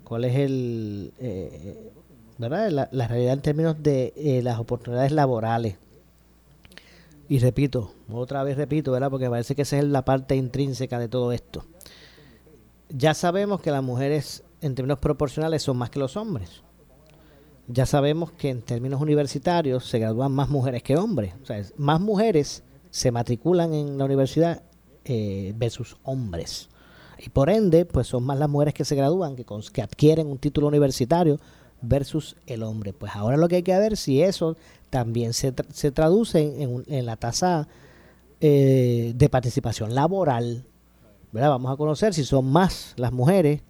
[0.10, 1.92] cuál es el, eh,
[2.40, 2.90] ¿verdad?
[2.92, 5.78] La, realidad en términos de eh, las oportunidades laborales.
[7.30, 9.12] Y repito, otra vez repito, ¿verdad?
[9.12, 11.64] Porque parece que esa es la parte intrínseca de todo esto.
[12.90, 16.64] Ya sabemos que las mujeres en términos proporcionales son más que los hombres.
[17.68, 21.36] Ya sabemos que en términos universitarios se gradúan más mujeres que hombres.
[21.44, 24.64] O sea, más mujeres se matriculan en la universidad
[25.06, 26.69] eh, versus hombres.
[27.22, 30.38] Y por ende, pues son más las mujeres que se gradúan, que, que adquieren un
[30.38, 31.40] título universitario
[31.82, 32.94] versus el hombre.
[32.94, 34.56] Pues ahora lo que hay que ver si eso
[34.90, 37.68] también se, se traduce en, en, la tasa
[38.42, 40.64] eh, de participación laboral.
[41.32, 41.50] ¿verdad?
[41.50, 43.62] Vamos a conocer si son más las mujeres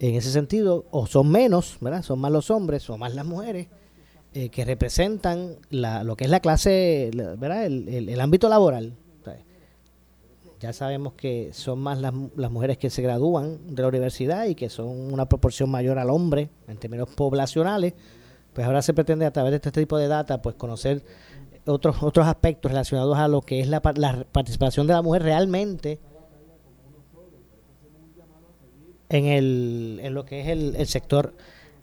[0.00, 2.02] en ese sentido, o son menos, ¿verdad?
[2.02, 3.66] Son más los hombres o más las mujeres
[4.32, 7.66] eh, que representan lo que es la clase, ¿verdad?
[7.66, 8.94] El, ámbito laboral.
[10.60, 14.54] Ya sabemos que son más las, las, mujeres que se gradúan de la universidad y
[14.54, 17.94] que son una proporción mayor al hombre en términos poblacionales.
[18.52, 21.02] Pues ahora se pretende a través de este tipo de data pues conocer
[21.66, 26.00] otros otros aspectos relacionados a lo que es la, la participación de la mujer realmente
[29.10, 31.34] en, el, en lo que es el, el sector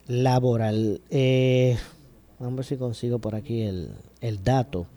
[0.07, 1.01] laboral.
[1.09, 1.77] Eh,
[2.39, 4.87] Vamos a ver si consigo por aquí el, dato.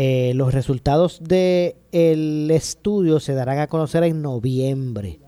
[0.00, 5.18] Eh, los resultados del el estudio se darán a conocer en noviembre.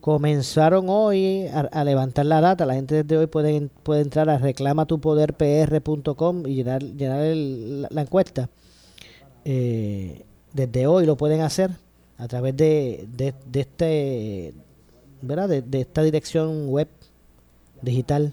[0.00, 2.64] Comenzaron hoy a, levantar la data.
[2.64, 7.36] La gente desde hoy puede, puede entrar a reclamatupoderpr.com y llenar, llenar
[7.90, 8.48] la, encuesta.
[9.44, 11.72] Eh, desde hoy lo pueden hacer
[12.18, 14.54] a través de, de, este,
[15.22, 15.48] ¿verdad?
[15.48, 16.86] De, de esta dirección web
[17.82, 18.32] digital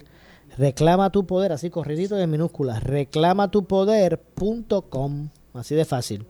[0.57, 6.25] Reclama tu poder, así corridito en minúsculas, reclamatupoder.com, así de fácil.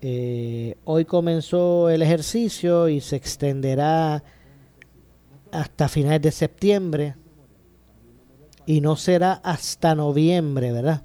[0.00, 4.22] Eh, hoy comenzó el ejercicio y se extenderá
[5.50, 7.14] hasta finales de septiembre
[8.66, 11.02] y no será hasta noviembre, ¿verdad?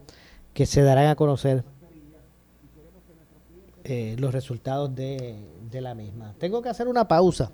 [0.53, 1.63] Que se darán a conocer
[3.83, 5.35] eh, los resultados de,
[5.69, 6.35] de la misma.
[6.37, 7.51] Tengo que hacer una pausa.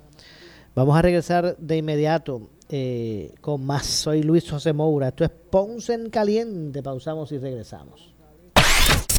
[0.74, 3.86] Vamos a regresar de inmediato eh, con más.
[3.86, 5.08] Soy Luis José Moura.
[5.08, 6.82] Esto es Ponce en Caliente.
[6.82, 8.14] Pausamos y regresamos.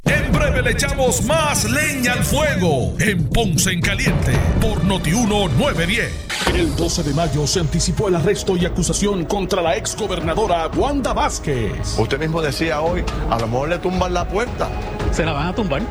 [0.10, 6.12] En breve le echamos más leña al fuego en Ponce en Caliente por Notiuno 910.
[6.56, 11.14] El 12 de mayo se anticipó el arresto y acusación contra la ex gobernadora Wanda
[11.14, 11.96] Vázquez.
[12.00, 14.68] Usted mismo decía hoy, a lo mejor le tumban la puerta.
[15.12, 15.82] ¿Se la van a tumbar?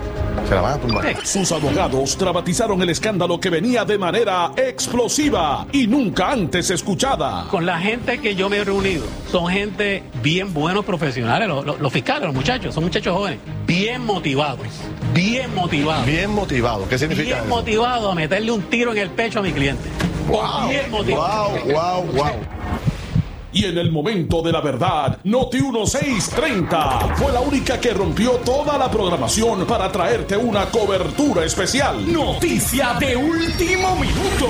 [0.48, 1.26] Se la van a tumbar.
[1.26, 7.46] Sus abogados dramatizaron el escándalo que venía de manera explosiva y nunca antes escuchada.
[7.50, 12.24] Con la gente que yo me he reunido, son gente bien buenos profesionales, los, fiscales,
[12.24, 14.66] los muchachos, son muchachos jóvenes, bien motivados,
[15.12, 16.06] bien motivados.
[16.06, 19.52] Bien motivados, ¿qué significa Bien motivados a meterle un tiro en el pecho a mi
[19.52, 19.88] cliente.
[20.28, 21.64] Wow, bien motivados.
[21.64, 22.87] Wow, wow, wow.
[23.52, 28.76] Y en el momento de la verdad, Noti 1630 fue la única que rompió toda
[28.76, 32.12] la programación para traerte una cobertura especial.
[32.12, 34.48] Noticia de último minuto.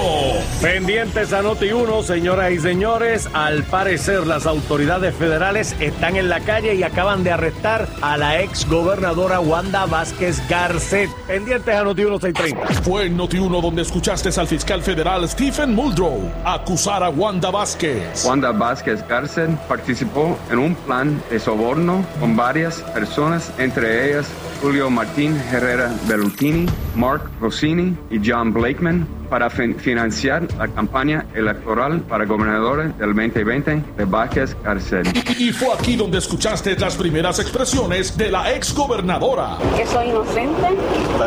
[0.60, 6.40] Pendientes a Noti 1, señoras y señores, al parecer las autoridades federales están en la
[6.40, 11.08] calle y acaban de arrestar a la ex gobernadora Wanda Vázquez Garcet.
[11.28, 12.82] Pendientes a Noti 1630.
[12.82, 18.24] Fue en Noti 1 donde escuchaste al fiscal federal Stephen Muldrow acusar a Wanda Vázquez.
[18.24, 24.28] Wanda Vázquez Cárcel participó en un plan de soborno con varias personas, entre ellas
[24.60, 32.24] Julio Martín Herrera Bellutini, Mark Rossini y John Blakeman, para financiar la campaña electoral para
[32.24, 35.06] gobernadores del 2020 de Vázquez Cárcel.
[35.38, 39.58] Y fue aquí donde escuchaste las primeras expresiones de la ex gobernadora.
[39.76, 40.66] Que soy inocente,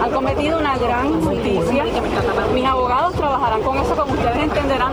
[0.02, 1.86] han cometido una gran justicia.
[2.54, 4.01] Mis abogados trabajarán con eso como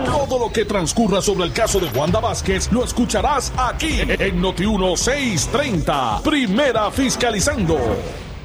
[0.05, 4.65] Todo lo que transcurra sobre el caso de Wanda Vázquez lo escucharás aquí en Noti
[4.65, 6.21] 1630.
[6.23, 7.77] Primera fiscalizando.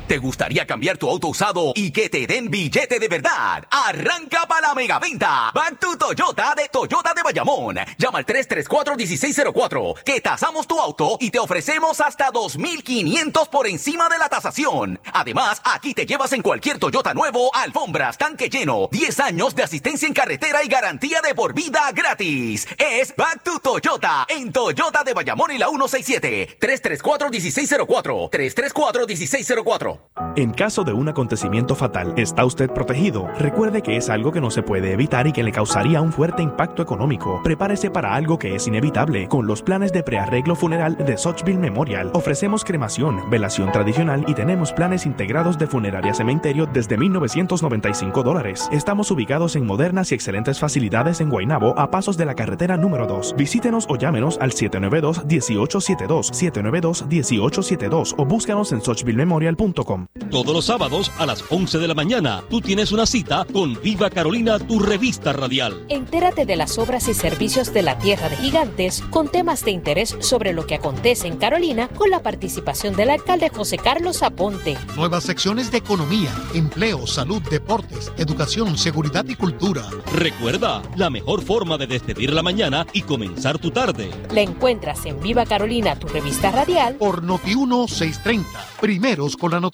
[0.07, 3.65] ¿Te gustaría cambiar tu auto usado y que te den billete de verdad?
[3.71, 5.51] Arranca para la mega venta.
[5.55, 7.77] Back to Toyota de Toyota de Bayamón.
[7.97, 14.19] Llama al 334-1604 que tasamos tu auto y te ofrecemos hasta 2.500 por encima de
[14.19, 15.01] la tasación.
[15.11, 20.07] Además, aquí te llevas en cualquier Toyota nuevo alfombras, tanque lleno, 10 años de asistencia
[20.07, 22.69] en carretera y garantía de por vida gratis.
[22.77, 26.59] Es Back to Toyota en Toyota de Bayamón y la 167.
[26.61, 28.31] 334-1604.
[28.31, 29.94] 334-1604.
[30.37, 33.29] En caso de un acontecimiento fatal, ¿está usted protegido?
[33.39, 36.43] Recuerde que es algo que no se puede evitar y que le causaría un fuerte
[36.43, 37.41] impacto económico.
[37.43, 39.29] Prepárese para algo que es inevitable.
[39.29, 44.73] Con los planes de prearreglo funeral de Sochville Memorial, ofrecemos cremación, velación tradicional y tenemos
[44.73, 48.69] planes integrados de funeraria cementerio desde 1995 dólares.
[48.73, 53.07] Estamos ubicados en modernas y excelentes facilidades en Guaynabo, a pasos de la carretera número
[53.07, 53.35] 2.
[53.37, 59.84] Visítenos o llámenos al 792-1872, 792-1872 o búscanos en sochvillememorial.com.
[60.31, 64.09] Todos los sábados a las 11 de la mañana, tú tienes una cita con Viva
[64.09, 65.85] Carolina, tu revista radial.
[65.89, 70.17] Entérate de las obras y servicios de la Tierra de Gigantes con temas de interés
[70.21, 74.77] sobre lo que acontece en Carolina con la participación del alcalde José Carlos Aponte.
[74.97, 79.83] Nuevas secciones de economía, empleo, salud, deportes, educación, seguridad y cultura.
[80.15, 84.11] Recuerda, la mejor forma de despedir la mañana y comenzar tu tarde.
[84.33, 86.97] La encuentras en Viva Carolina, tu revista radial.
[86.97, 88.49] Por Noti 1630,
[88.81, 89.74] primeros con la noticia.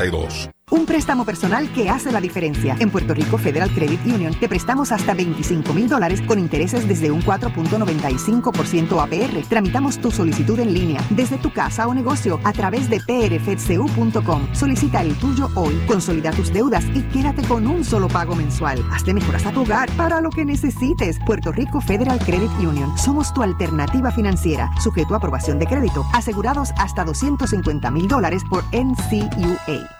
[0.00, 0.59] 32.
[0.70, 2.76] Un préstamo personal que hace la diferencia.
[2.78, 7.10] En Puerto Rico Federal Credit Union te prestamos hasta 25 mil dólares con intereses desde
[7.10, 9.48] un 4.95% APR.
[9.48, 14.54] Tramitamos tu solicitud en línea desde tu casa o negocio a través de prfcu.com.
[14.54, 18.80] Solicita el tuyo hoy, consolida tus deudas y quédate con un solo pago mensual.
[18.92, 21.18] Hazte mejoras a tu hogar para lo que necesites.
[21.26, 22.96] Puerto Rico Federal Credit Union.
[22.96, 28.62] Somos tu alternativa financiera, sujeto a aprobación de crédito, asegurados hasta 250 mil dólares por
[28.72, 29.99] NCUA.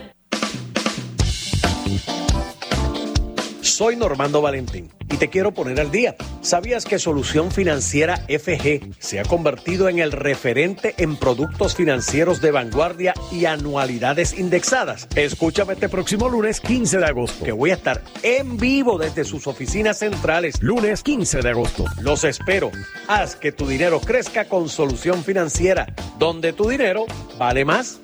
[3.81, 6.15] Soy Normando Valentín y te quiero poner al día.
[6.41, 12.51] ¿Sabías que Solución Financiera FG se ha convertido en el referente en productos financieros de
[12.51, 15.07] vanguardia y anualidades indexadas?
[15.15, 19.47] Escúchame este próximo lunes 15 de agosto, que voy a estar en vivo desde sus
[19.47, 20.61] oficinas centrales.
[20.61, 21.85] Lunes 15 de agosto.
[22.03, 22.69] Los espero.
[23.07, 25.87] Haz que tu dinero crezca con Solución Financiera,
[26.19, 27.07] donde tu dinero
[27.39, 27.99] vale más.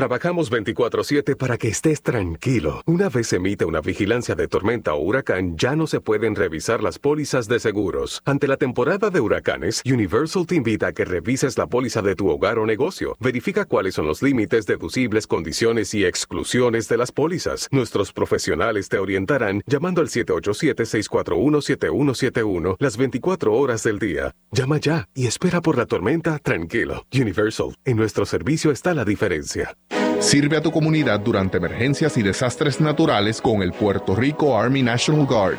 [0.00, 2.80] Trabajamos 24/7 para que estés tranquilo.
[2.86, 6.98] Una vez emite una vigilancia de tormenta o huracán, ya no se pueden revisar las
[6.98, 8.22] pólizas de seguros.
[8.24, 12.30] Ante la temporada de huracanes, Universal te invita a que revises la póliza de tu
[12.30, 13.14] hogar o negocio.
[13.20, 17.68] Verifica cuáles son los límites, deducibles, condiciones y exclusiones de las pólizas.
[17.70, 24.34] Nuestros profesionales te orientarán llamando al 787-641-7171 las 24 horas del día.
[24.50, 27.04] Llama ya y espera por la tormenta tranquilo.
[27.12, 29.76] Universal, en nuestro servicio está la diferencia.
[30.20, 35.24] Sirve a tu comunidad durante emergencias y desastres naturales con el Puerto Rico Army National
[35.24, 35.56] Guard.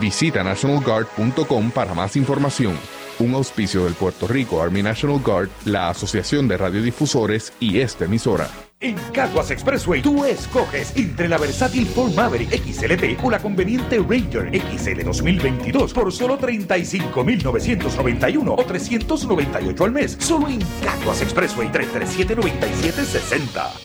[0.00, 2.78] Visita nationalguard.com para más información.
[3.18, 8.48] Un auspicio del Puerto Rico Army National Guard, la Asociación de Radiodifusores y esta emisora.
[8.78, 14.48] En Caguas Expressway tú escoges entre la versátil Ford Maverick XLT o la conveniente Ranger
[14.52, 20.16] XL 2022 por solo 35,991 o 398 al mes.
[20.20, 23.84] Solo en Caguas Expressway 337-9760.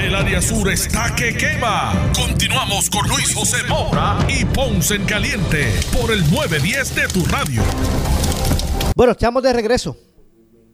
[0.00, 2.10] El área sur está que quema.
[2.16, 7.62] Continuamos con Luis José Moura y Ponce en Caliente por el 910 de tu radio.
[8.96, 9.94] Bueno, estamos de regreso.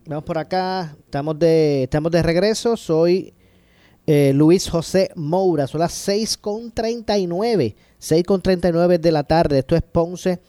[0.07, 0.97] Vamos por acá.
[1.05, 2.77] Estamos de, estamos de regreso.
[2.77, 3.35] Soy
[4.07, 5.66] eh, Luis José Moura.
[5.66, 7.74] Son las 6.39.
[8.01, 9.59] 6.39 de la tarde.
[9.59, 10.41] Esto es Ponce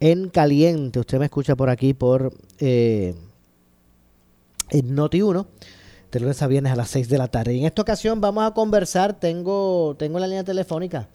[0.00, 0.98] en Caliente.
[0.98, 3.14] Usted me escucha por aquí por eh,
[4.70, 5.46] Noti1.
[6.14, 7.54] De lunes a viernes a las 6 de la tarde.
[7.54, 9.14] Y en esta ocasión vamos a conversar.
[9.14, 11.08] Tengo, tengo la línea telefónica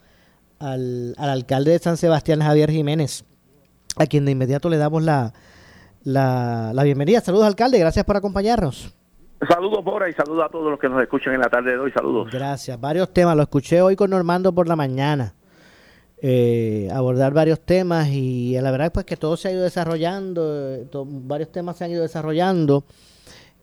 [0.59, 3.23] al, al alcalde de San Sebastián, Javier Jiménez,
[3.95, 5.33] a quien de inmediato le damos la,
[6.03, 7.21] la, la bienvenida.
[7.21, 7.79] Saludos, alcalde.
[7.79, 8.93] Gracias por acompañarnos.
[9.47, 11.91] Saludos, Bora, y saludos a todos los que nos escuchan en la tarde de hoy.
[11.93, 12.27] Saludos.
[12.29, 12.77] Gracias.
[12.77, 13.37] Varios temas.
[13.37, 15.33] Lo escuché hoy con Normando por la mañana.
[16.21, 20.87] Eh, abordar varios temas y la verdad pues que todo se ha ido desarrollando, eh,
[20.91, 22.83] to- varios temas se han ido desarrollando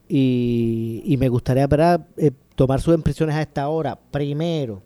[0.09, 2.07] y, y me gustaría ¿verdad?
[2.17, 3.97] Eh, tomar sus impresiones a esta hora.
[4.11, 4.81] Primero,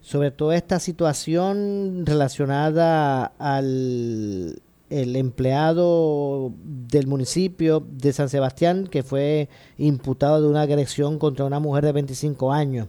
[0.00, 9.48] sobre toda esta situación relacionada al el empleado del municipio de San Sebastián que fue
[9.78, 12.88] imputado de una agresión contra una mujer de 25 años.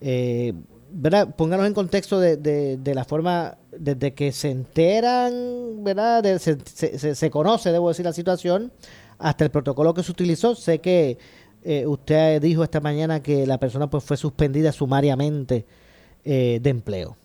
[0.00, 0.52] Eh,
[0.92, 1.34] ¿verdad?
[1.34, 5.32] Pónganos en contexto de, de, la forma, desde que se enteran,
[5.82, 6.22] ¿verdad?
[6.22, 8.70] De- se- se- se conoce, debo decir, la situación,
[9.18, 10.54] hasta el protocolo que se utilizó.
[10.54, 11.18] Sé que
[11.68, 15.64] eh, usted dijo esta mañana que la persona pues fue suspendida sumariamente
[16.24, 17.16] eh, de empleo.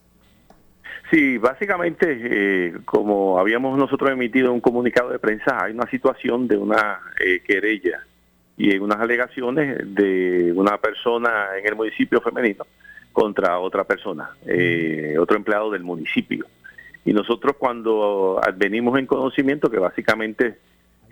[1.11, 6.57] Sí, básicamente, eh, como habíamos nosotros emitido un comunicado de prensa, hay una situación de
[6.57, 7.01] una
[7.45, 7.99] querella
[8.57, 12.65] y unas alegaciones de una persona en el municipio femenino
[13.11, 14.31] contra otra persona,
[15.19, 16.45] otro empleado del municipio.
[17.03, 20.57] Y nosotros cuando venimos en conocimiento, que básicamente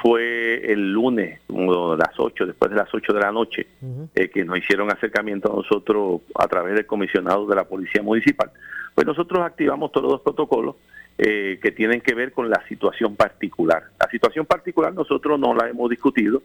[0.02, 3.68] fue el lunes, como las 8, después de las 8 de la noche,
[4.16, 8.52] eh, que nos hicieron acercamiento a nosotros a través del comisionado de la Policía Municipal,
[8.96, 10.76] pues nosotros activamos todos los protocolos
[11.18, 13.84] eh, que tienen que ver con la situación particular.
[14.00, 16.42] La situación particular nosotros no la hemos discutido,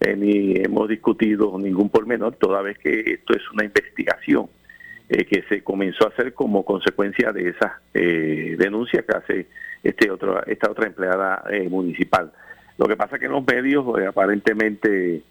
[0.00, 4.48] eh, ni hemos discutido ningún pormenor, toda vez que esto es una investigación
[5.14, 9.46] eh, que se comenzó a hacer como consecuencia de esa eh, denuncia que hace
[9.82, 12.32] este otro, esta otra empleada eh, municipal.
[12.78, 15.22] Lo que pasa que en los medios eh, aparentemente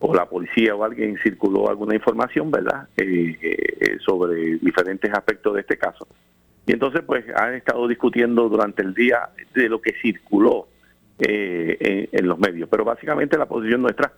[0.00, 5.60] o la policía o alguien circuló alguna información, ¿verdad?, Eh, eh, sobre diferentes aspectos de
[5.60, 6.06] este caso.
[6.66, 10.68] Y entonces, pues, han estado discutiendo durante el día de lo que circuló
[11.18, 12.68] eh, en, en los medios.
[12.68, 14.12] Pero básicamente la posición nuestra,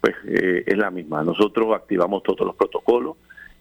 [0.00, 1.22] pues, eh, es la misma.
[1.22, 3.16] Nosotros activamos todos los protocolos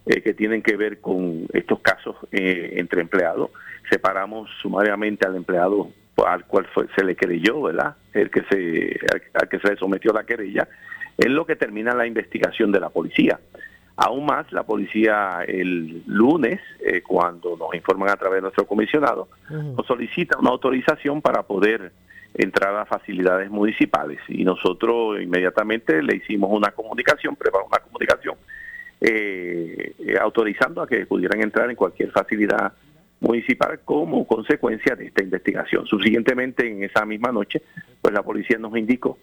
[0.06, 3.52] eh, que tienen que ver con estos casos eh, entre empleados.
[3.90, 5.90] Separamos sumariamente al empleado
[6.28, 7.96] al cual fue- se le creyó, ¿verdad?
[8.14, 10.68] El que se, al, al que se le sometió la querella,
[11.18, 13.40] es lo que termina la investigación de la policía.
[13.98, 19.28] Aún más, la policía el lunes, eh, cuando nos informan a través de nuestro comisionado,
[19.50, 21.92] nos solicita una autorización para poder
[22.34, 28.36] entrar a facilidades municipales y nosotros inmediatamente le hicimos una comunicación, preparamos una comunicación
[29.02, 32.72] eh, eh, autorizando a que pudieran entrar en cualquier facilidad
[33.20, 35.86] municipal como consecuencia de esta investigación.
[35.86, 37.62] Subsiguientemente, en esa misma noche,
[38.02, 39.18] pues la policía nos indicó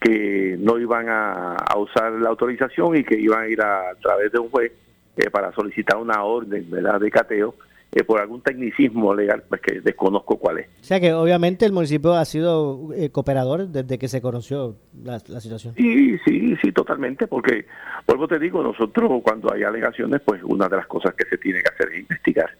[0.00, 4.30] que no iban a, a usar la autorización y que iban a ir a, través
[4.32, 4.72] de un juez
[5.16, 7.00] eh, para solicitar una orden ¿verdad?
[7.00, 7.54] de cateo
[7.90, 10.66] eh, por algún tecnicismo legal pues que desconozco cuál es.
[10.80, 15.20] O sea que obviamente el municipio ha sido eh, cooperador desde que se conoció la,
[15.26, 15.74] la situación.
[15.74, 17.66] Sí, sí, sí, totalmente, porque,
[18.06, 21.60] vuelvo te digo, nosotros cuando hay alegaciones, pues una de las cosas que se tiene
[21.62, 22.50] que hacer es investigar.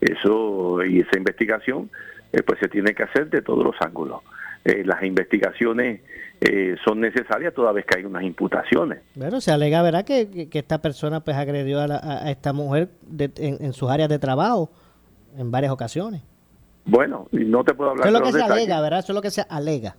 [0.00, 1.90] Eso, y esa investigación,
[2.32, 4.20] eh, pues se tiene que hacer de todos los ángulos.
[4.64, 6.00] Eh, las investigaciones
[6.40, 8.98] eh, son necesarias toda vez que hay unas imputaciones.
[9.14, 12.88] Bueno, se alega, ¿verdad?, que, que- esta persona pues agredió a, la- a- esta mujer
[13.02, 14.70] de- en, en sus áreas de trabajo
[15.38, 16.22] en varias ocasiones.
[16.84, 18.62] Bueno, no te puedo hablar Eso es de lo que se detalles.
[18.64, 18.98] alega, ¿verdad?
[19.00, 19.96] Eso es lo que se alega.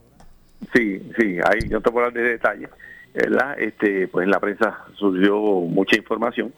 [0.74, 2.70] Sí, sí, ahí no te puedo hablar de detalles.
[3.14, 3.60] ¿Verdad?
[3.60, 6.53] Este, pues en la prensa surgió mucha información.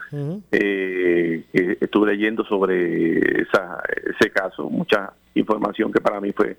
[0.52, 3.82] Eh, que estuve leyendo sobre esa,
[4.20, 6.58] ese caso, mucha información que para mí fue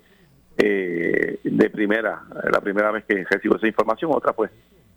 [0.56, 4.50] eh, de primera, la primera vez que recibo esa información, otra pues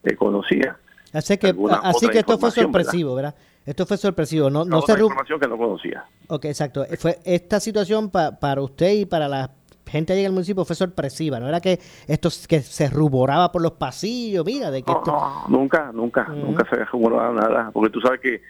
[0.04, 0.78] eh, conocía.
[1.14, 3.36] Así que, así que esto fue sorpresivo, ¿verdad?
[3.66, 6.04] Esto fue sorpresivo, no, no otra se información que no conocía.
[6.28, 6.86] Ok, exacto.
[6.98, 9.50] Fue esta situación pa- para usted y para la
[9.86, 13.62] gente allá en el municipio fue sorpresiva, no era que esto que se ruboraba por
[13.62, 15.12] los pasillos, mira, de que No, esto...
[15.12, 18.42] no, nunca, nunca, nunca se ha rumorado nada, porque tú sabes que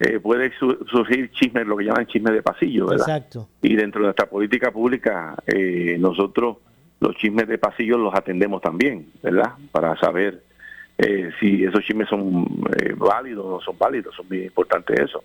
[0.00, 3.06] eh, puede su- surgir chismes, lo que llaman chismes de pasillo, ¿verdad?
[3.08, 3.48] Exacto.
[3.62, 6.56] Y dentro de nuestra política pública, eh, nosotros
[7.00, 9.52] los chismes de pasillo los atendemos también, ¿verdad?
[9.70, 10.42] Para saber
[10.98, 12.46] eh, si esos chismes son
[12.80, 15.22] eh, válidos o no son válidos, son muy importantes eso.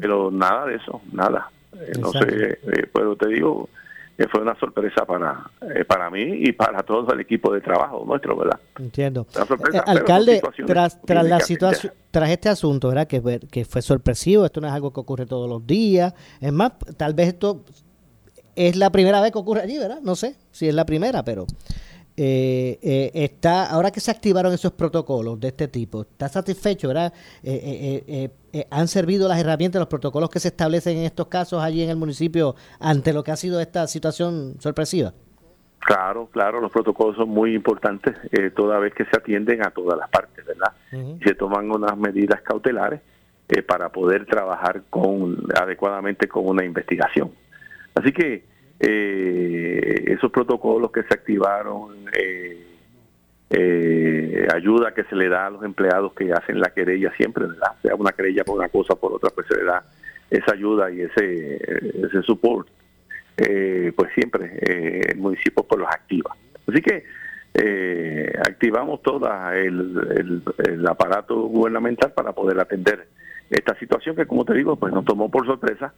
[0.00, 1.50] Pero nada de eso, nada.
[1.74, 2.58] Eh, no sé,
[2.92, 3.68] pero te digo,
[4.18, 8.04] eh, fue una sorpresa para, eh, para mí y para todo el equipo de trabajo
[8.04, 8.58] nuestro, ¿verdad?
[8.78, 9.26] Entiendo.
[9.30, 13.06] Sorpresa, Eh, alcalde, tras, tras la situación, tras este asunto, ¿verdad?
[13.06, 16.12] Que, que fue sorpresivo, esto no es algo que ocurre todos los días.
[16.40, 17.62] Es más, tal vez esto
[18.56, 20.00] es la primera vez que ocurre allí, ¿verdad?
[20.02, 21.46] No sé si es la primera, pero
[22.20, 27.12] eh, eh, está ahora que se activaron esos protocolos de este tipo, ¿está satisfecho, verdad?
[27.44, 31.28] Eh, eh, eh, eh, ¿Han servido las herramientas, los protocolos que se establecen en estos
[31.28, 35.12] casos allí en el municipio ante lo que ha sido esta situación sorpresiva?
[35.78, 38.16] Claro, claro, los protocolos son muy importantes
[38.56, 40.72] toda vez que se atienden a todas las partes, ¿verdad?
[40.92, 43.00] Y se toman unas medidas cautelares
[43.66, 47.30] para poder trabajar con adecuadamente con una investigación.
[47.94, 52.64] Así que eh, esos protocolos que se activaron, eh,
[53.50, 57.72] eh, ayuda que se le da a los empleados que hacen la querella siempre, ¿verdad?
[57.82, 59.84] Sea una querella por una cosa o por otra, pues se le da
[60.30, 61.56] esa ayuda y ese,
[62.06, 62.68] ese support
[63.38, 66.36] eh, pues siempre eh, el municipio pues los activa.
[66.66, 67.04] Así que
[68.46, 73.08] activamos todo el, el, el aparato gubernamental para poder atender
[73.50, 75.92] esta situación que como te digo pues nos tomó por sorpresa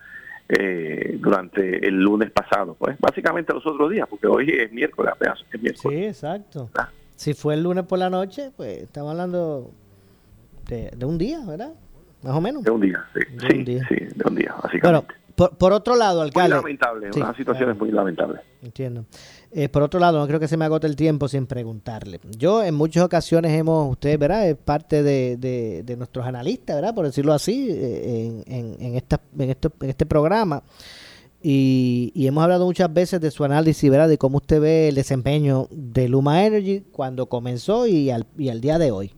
[0.59, 5.39] eh, durante el lunes pasado, pues básicamente los otros días, porque hoy es miércoles apenas,
[5.53, 5.99] es miércoles.
[5.99, 6.71] Sí, exacto.
[7.15, 9.71] Si fue el lunes por la noche, pues estamos hablando
[10.67, 11.73] de, de un día, ¿verdad?
[12.23, 12.63] Más o menos.
[12.65, 13.87] De un día, sí, De sí, un día.
[13.89, 14.87] sí, de un día, básicamente.
[14.89, 15.05] Bueno,
[15.37, 16.57] por, por otro lado, muy alcalde.
[16.57, 18.41] lamentable, Sí, una situación muy lamentable.
[18.63, 19.05] Entiendo.
[19.53, 22.21] Eh, por otro lado, no creo que se me agote el tiempo sin preguntarle.
[22.39, 24.49] Yo en muchas ocasiones hemos, usted, ¿verdad?
[24.49, 25.37] Es parte de,
[25.85, 26.95] de- nuestros analistas, ¿verdad?
[26.95, 30.63] Por decirlo así, eh, en, en, en, esta, en, esto- en este programa.
[31.43, 34.09] Y, y hemos hablado muchas veces de su análisis, ¿verdad?
[34.09, 38.61] De cómo usted ve el desempeño de Luma Energy cuando comenzó y al, y al
[38.61, 39.13] día de hoy.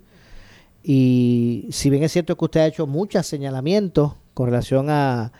[0.82, 5.32] Y si bien es cierto que usted ha hecho muchos señalamientos con relación a,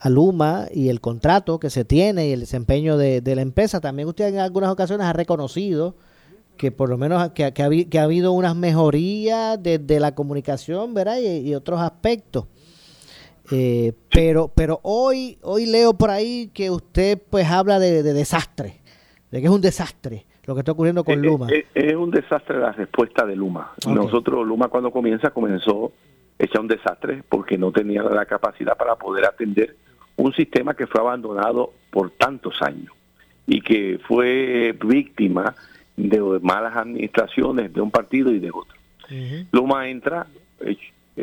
[0.00, 3.80] a Luma y el contrato que se tiene y el desempeño de, de la empresa,
[3.80, 5.96] también usted en algunas ocasiones ha reconocido
[6.56, 10.94] que por lo menos que, que ha, que ha habido unas mejorías desde la comunicación,
[10.94, 11.18] ¿verdad?
[11.18, 12.46] Y, y otros aspectos.
[13.50, 18.80] Eh, pero pero hoy hoy leo por ahí que usted pues habla de, de desastre,
[19.30, 21.46] de que es un desastre lo que está ocurriendo con Eh, Luma.
[21.50, 23.72] eh, Es, un desastre la respuesta de Luma.
[23.86, 25.92] Nosotros, Luma cuando comienza, comenzó
[26.38, 29.76] hecha un desastre porque no tenía la capacidad para poder atender
[30.18, 32.92] un sistema que fue abandonado por tantos años
[33.46, 35.54] y que fue víctima
[35.96, 38.76] de malas administraciones de un partido y de otro.
[39.52, 40.26] Luma entra,
[40.60, 40.76] eh,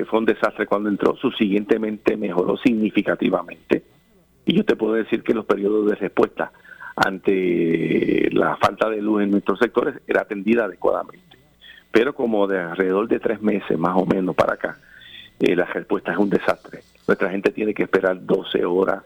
[0.06, 3.84] fue un desastre cuando entró, subsiguientemente mejoró significativamente.
[4.46, 6.52] Y yo te puedo decir que los periodos de respuesta
[6.96, 11.38] ante la falta de luz en nuestros sectores era atendida adecuadamente.
[11.92, 14.78] Pero como de alrededor de tres meses más o menos para acá,
[15.40, 16.80] eh, la respuesta es un desastre.
[17.08, 19.04] Nuestra gente tiene que esperar 12 horas,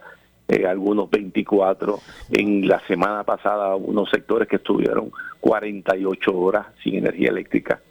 [0.48, 2.00] eh, algunos 24.
[2.32, 7.82] En la semana pasada, unos sectores que estuvieron 48 horas sin energía eléctrica.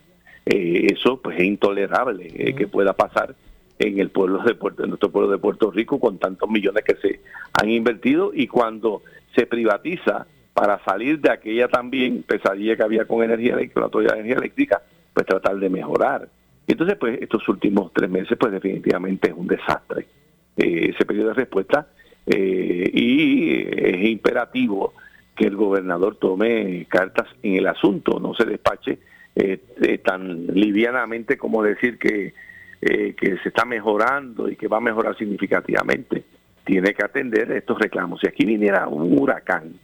[0.46, 3.34] Eh, eso pues es intolerable eh, que pueda pasar
[3.78, 6.96] en el pueblo de Puerto, en nuestro pueblo de Puerto Rico con tantos millones que
[6.96, 7.20] se
[7.52, 9.02] han invertido y cuando
[9.36, 14.14] se privatiza para salir de aquella también pesadilla que había con energía eléctrica, la autoridad
[14.14, 14.82] de energía eléctrica,
[15.14, 16.28] pues tratar de mejorar.
[16.68, 20.06] Entonces, pues estos últimos tres meses, pues definitivamente es un desastre
[20.54, 21.88] eh, ese periodo de respuesta
[22.26, 24.92] eh, y es imperativo
[25.34, 28.98] que el gobernador tome cartas en el asunto, no se despache
[29.34, 32.34] eh, tan livianamente como decir que,
[32.80, 36.24] que se está mejorando y que va a mejorar significativamente.
[36.64, 38.20] Tiene que atender estos reclamos.
[38.20, 39.74] Si aquí viniera un huracán,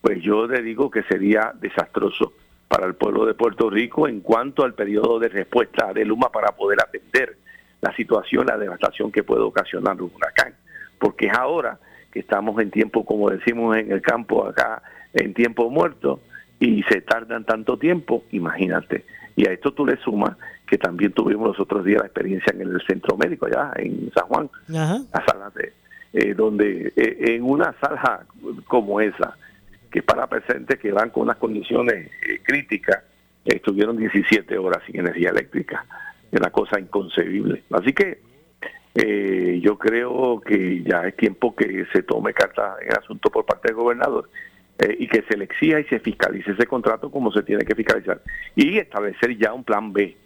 [0.00, 2.32] pues yo le digo que sería desastroso
[2.72, 6.52] para el pueblo de Puerto Rico en cuanto al periodo de respuesta de Luma para
[6.52, 7.36] poder atender
[7.82, 10.54] la situación, la devastación que puede ocasionar un huracán.
[10.98, 11.78] Porque es ahora
[12.10, 16.20] que estamos en tiempo, como decimos en el campo acá, en tiempo muerto,
[16.60, 19.04] y se tardan tanto tiempo, imagínate.
[19.36, 22.62] Y a esto tú le sumas que también tuvimos los otros días la experiencia en
[22.62, 24.98] el centro médico, allá en San Juan, Ajá.
[25.12, 25.74] la sala de,
[26.14, 28.24] eh, donde eh, en una sala
[28.66, 29.36] como esa,
[29.92, 33.04] que para presentes que van con unas condiciones eh, críticas,
[33.44, 35.84] estuvieron 17 horas sin energía eléctrica.
[36.30, 37.62] Es una cosa inconcebible.
[37.70, 38.20] Así que
[38.94, 43.46] eh, yo creo que ya es tiempo que se tome carta en el asunto por
[43.46, 44.28] parte del gobernador
[44.78, 47.74] eh, y que se le exija y se fiscalice ese contrato como se tiene que
[47.74, 48.20] fiscalizar
[48.54, 50.16] y establecer ya un plan B.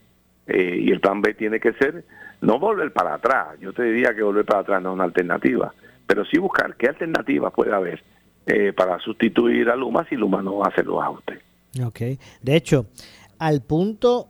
[0.48, 2.04] Eh, y el plan B tiene que ser
[2.40, 3.58] no volver para atrás.
[3.60, 5.74] Yo te diría que volver para atrás no es una alternativa,
[6.06, 8.02] pero sí buscar qué alternativa puede haber
[8.46, 11.40] eh, para sustituir a Luma si Luma no hace los ajustes.
[11.84, 12.00] Ok.
[12.42, 12.86] De hecho,
[13.38, 14.28] al punto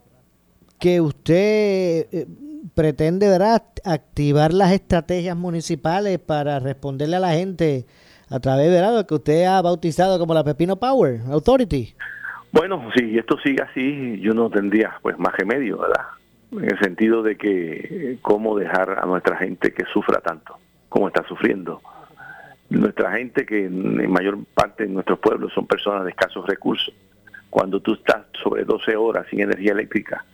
[0.79, 2.27] que usted eh,
[2.73, 3.63] pretende ¿verdad?
[3.83, 7.85] activar las estrategias municipales para responderle a la gente
[8.29, 11.93] a través de lo que usted ha bautizado como la Pepino Power Authority.
[12.51, 16.05] Bueno, si esto sigue así, yo no tendría pues más remedio, ¿verdad?
[16.51, 20.57] En el sentido de que eh, cómo dejar a nuestra gente que sufra tanto,
[20.89, 21.81] como está sufriendo.
[22.69, 26.93] Nuestra gente que en mayor parte de nuestros pueblos son personas de escasos recursos.
[27.49, 30.25] Cuando tú estás sobre 12 horas sin energía eléctrica,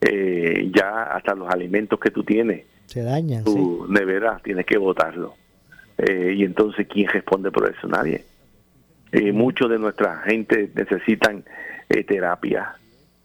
[0.00, 5.34] eh, ya hasta los alimentos que tú tienes, se dañan, tu nevera, tienes que botarlo.
[5.98, 7.86] Eh, y entonces, ¿quién responde por eso?
[7.88, 8.24] Nadie.
[9.12, 11.44] Eh, muchos de nuestra gente necesitan
[11.88, 12.76] eh, terapia,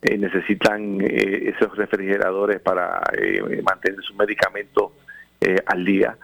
[0.02, 3.02] necesitan esos refrigeradores para
[3.64, 4.94] mantener sus medicamentos
[5.66, 6.16] al día.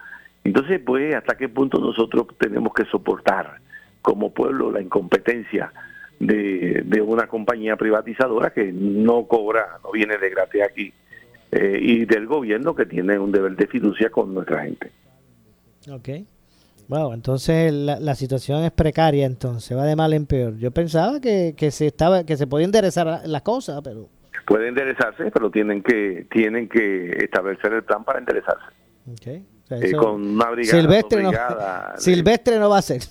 [0.46, 3.58] Entonces, pues, ¿hasta qué punto nosotros tenemos que soportar
[4.00, 5.72] como pueblo la incompetencia
[6.20, 10.92] de, de una compañía privatizadora que no cobra, no viene de gratis aquí,
[11.50, 14.92] y del gobierno que tiene un deber de fiducia con nuestra gente?
[15.90, 16.26] Okay.
[16.86, 20.56] Wow, entonces la, situación es precaria, entonces va de mal en peor.
[20.58, 24.08] Yo pensaba que, que se estaba que se podía enderezar las cosas, pero
[24.46, 28.66] puede enderezarse, pero tienen que tienen que establecer el plan para enderezarse.
[29.12, 29.44] Okay.
[29.68, 31.32] Con una brigada, silvestre, no,
[31.98, 33.02] silvestre no va a ser.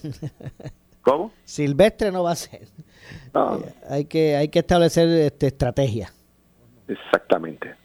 [1.01, 1.31] ¿Cómo?
[1.43, 2.67] Silvestre no va a ser.
[3.33, 3.57] No.
[3.57, 6.11] Eh, hay que hay que establecer este, estrategia.
[6.87, 7.75] Exactamente.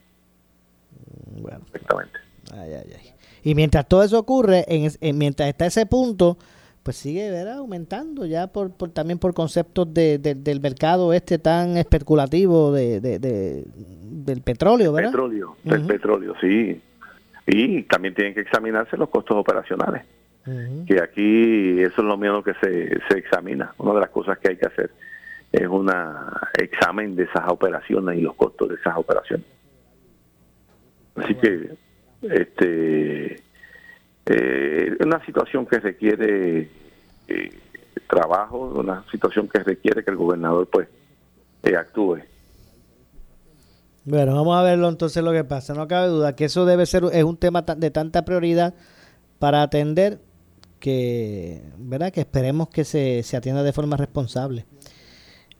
[1.40, 1.60] Bueno.
[1.66, 2.18] Exactamente.
[2.52, 3.12] Ay, ay, ay.
[3.42, 6.38] Y mientras todo eso ocurre, en, mientras está ese punto,
[6.82, 7.58] pues sigue ¿verdad?
[7.58, 14.42] aumentando ya por, por también por conceptos de, del mercado este tan especulativo de, del
[14.42, 15.10] petróleo, ¿verdad?
[15.10, 16.80] Petróleo, del petróleo, sí.
[17.52, 20.04] Y también tienen que examinarse los costos operacionales.
[20.86, 23.74] Que aquí eso es lo menos que se, se examina.
[23.78, 24.90] Una de las cosas que hay que hacer
[25.52, 25.90] es un
[26.58, 29.46] examen de esas operaciones y los costos de esas operaciones.
[31.16, 31.70] Así que
[32.22, 33.42] este
[34.26, 36.68] eh, una situación que requiere
[37.26, 37.58] eh,
[38.08, 40.88] trabajo, una situación que requiere que el gobernador pues
[41.62, 42.20] eh, actúe.
[44.04, 45.74] Bueno, vamos a verlo entonces lo que pasa.
[45.74, 48.74] No cabe duda que eso debe ser es un tema de tanta prioridad
[49.38, 50.20] para atender
[50.78, 52.12] que, ¿verdad?
[52.12, 54.66] Que esperemos que se, se atienda de forma responsable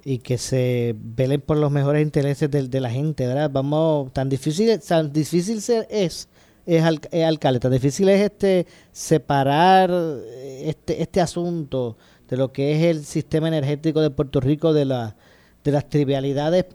[0.04, 3.50] y que se velen por los mejores intereses de, la gente, ¿verdad?
[3.52, 5.58] Vamos, tan difícil, tan difícil
[5.90, 6.28] es
[6.66, 11.96] es, al, alcalde, tan difícil es este separar este, este asunto
[12.28, 15.16] de lo que es el sistema energético de Puerto Rico de, la,
[15.64, 16.66] de las trivialidades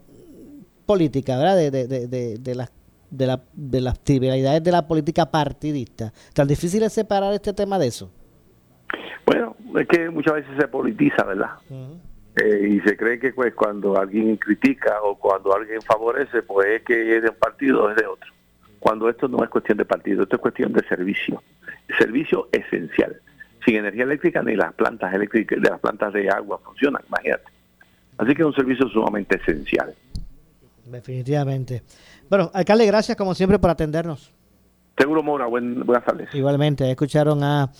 [0.85, 1.57] políticas, ¿verdad?
[1.57, 2.71] De, de, de, de, las
[3.09, 6.13] de, la, de las trivialidades de la política partidista.
[6.33, 8.11] ¿Tan difícil es separar este tema de eso?
[9.25, 11.51] Bueno, es que muchas veces se politiza, ¿verdad?
[12.35, 16.83] Eh, y se cree que pues cuando alguien critica o cuando alguien favorece, pues es
[16.83, 18.35] que es de un partido o es de otro
[18.85, 21.41] cuando esto no es cuestión de partido, esto es cuestión de servicio,
[21.97, 23.19] servicio esencial.
[23.65, 27.45] Sin energía eléctrica ni las plantas eléctricas, de las plantas de agua funcionan, imagínate.
[28.19, 29.95] Así que es un servicio sumamente esencial.
[30.85, 31.83] Definitivamente.
[32.29, 34.31] Bueno, alcalde, gracias como siempre por atendernos.
[34.97, 36.33] Seguro Mora, buenas tardes.
[36.33, 37.71] Igualmente, escucharon a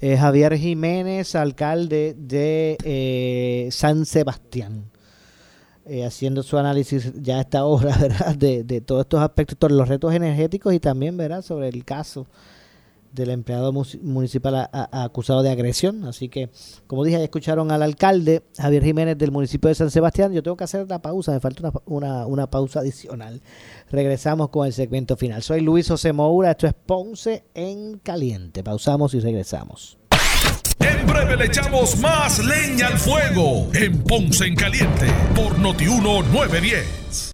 [0.00, 4.84] eh, Javier Jiménez, alcalde de eh, San Sebastián.
[5.86, 8.34] Eh, haciendo su análisis ya a esta hora, ¿verdad?
[8.34, 11.42] De, de todos estos aspectos, todos los retos energéticos y también, ¿verdad?
[11.42, 12.26] Sobre el caso
[13.14, 16.04] del empleado municipal acusado de agresión.
[16.04, 16.50] Así que,
[16.86, 20.32] como dije, ya escucharon al alcalde Javier Jiménez del municipio de San Sebastián.
[20.32, 23.40] Yo tengo que hacer la pausa, me falta una, una, una pausa adicional.
[23.90, 25.42] Regresamos con el segmento final.
[25.42, 28.64] Soy Luis José Moura, esto es Ponce en Caliente.
[28.64, 29.96] Pausamos y regresamos.
[30.80, 37.33] En breve le echamos más leña al fuego en Ponce en Caliente por Notiuno 910.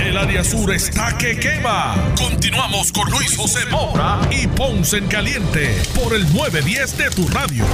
[0.00, 1.94] El área sur está que quema.
[2.18, 7.64] Continuamos con Luis José Moura y Ponce en Caliente por el 910 de tu radio.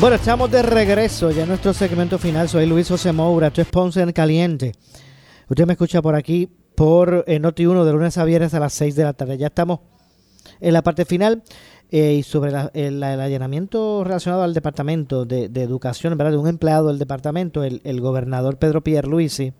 [0.00, 2.48] Bueno, estamos de regreso ya en nuestro segmento final.
[2.48, 4.72] Soy Luis José Moura, esto es Ponce en Caliente.
[5.48, 8.96] Usted me escucha por aquí por eh, Noti1 de lunes a viernes a las 6
[8.96, 9.38] de la tarde.
[9.38, 9.80] Ya estamos
[10.60, 11.44] en la parte final
[11.90, 16.32] eh, y sobre el, allanamiento relacionado al departamento de, educación, ¿verdad?
[16.32, 19.52] De un empleado del departamento, el, el gobernador Pedro Pierluisi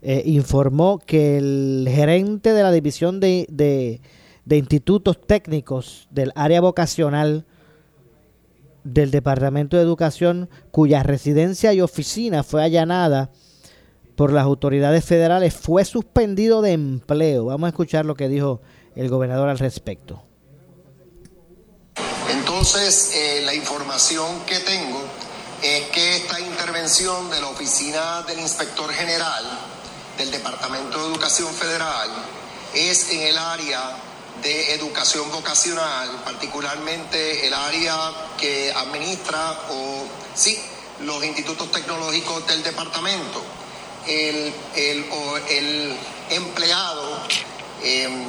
[0.00, 7.46] eh, informó que el gerente de la división de, de, institutos técnicos del área vocacional
[8.84, 13.30] del Departamento de Educación cuya residencia y oficina fue allanada
[14.14, 17.46] por las autoridades federales fue suspendido de empleo.
[17.46, 18.60] Vamos a escuchar lo que dijo
[18.94, 20.22] el gobernador al respecto.
[22.30, 25.00] Entonces, eh, la información que tengo
[25.62, 29.44] es que esta intervención de la oficina del inspector general
[30.18, 32.10] del Departamento de Educación Federal
[32.74, 33.96] es en el área
[34.42, 37.96] de educación vocacional, particularmente el área
[38.36, 40.04] que administra o
[40.34, 40.60] sí,
[41.00, 43.42] los institutos tecnológicos del departamento.
[44.06, 45.96] El, el,
[46.30, 47.22] empleado
[47.82, 48.24] em,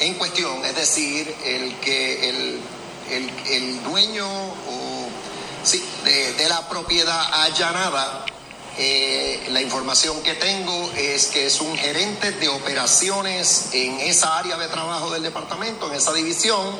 [0.00, 2.60] en cuestión, es decir, el que el,
[3.48, 5.08] el dueño o,
[5.64, 8.26] sí, de, de la propiedad allanada
[8.78, 14.58] eh, la información que tengo es que es un gerente de operaciones en esa área
[14.58, 16.76] de trabajo del departamento, en esa división,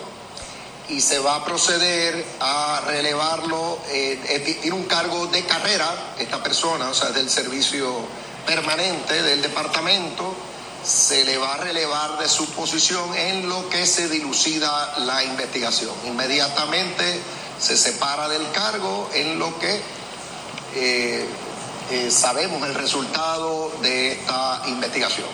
[0.89, 3.79] y se va a proceder a relevarlo.
[3.89, 7.95] Eh, tiene un cargo de carrera, esta persona, o sea, del servicio
[8.47, 10.35] permanente del departamento,
[10.85, 15.93] se le va a relevar de su posición en lo que se dilucida la investigación.
[16.05, 17.21] Inmediatamente
[17.59, 19.81] se separa del cargo en lo que...
[20.75, 21.27] Eh,
[21.91, 25.29] eh, sabemos el resultado de esta investigación.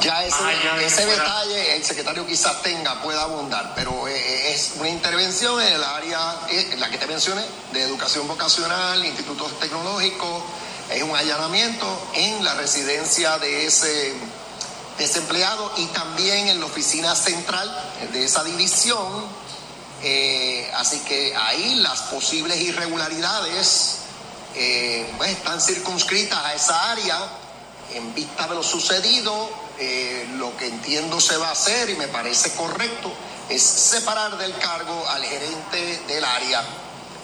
[0.00, 5.74] Ya ese, detalle el secretario quizás tenga, pueda abundar, pero eh, es una intervención en
[5.74, 10.42] el área, eh, la que te mencioné, de educación vocacional, institutos tecnológicos,
[10.90, 14.12] es un allanamiento en la residencia de ese,
[14.98, 17.70] de ese empleado y también en la oficina central
[18.12, 19.41] de esa división
[20.02, 23.98] eh, así que ahí las posibles irregularidades
[24.54, 27.18] eh, pues están circunscritas a esa área
[27.94, 29.62] en vista de lo sucedido.
[29.78, 33.12] Eh, lo que entiendo se va a hacer y me parece correcto
[33.48, 36.62] es separar del cargo al gerente del área,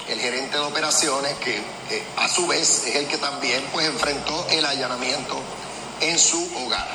[0.09, 1.63] el gerente de operaciones, que
[2.17, 5.39] a su vez es el que también pues enfrentó el allanamiento
[6.01, 6.89] en su hogar.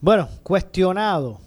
[0.00, 1.40] Bueno, cuestionado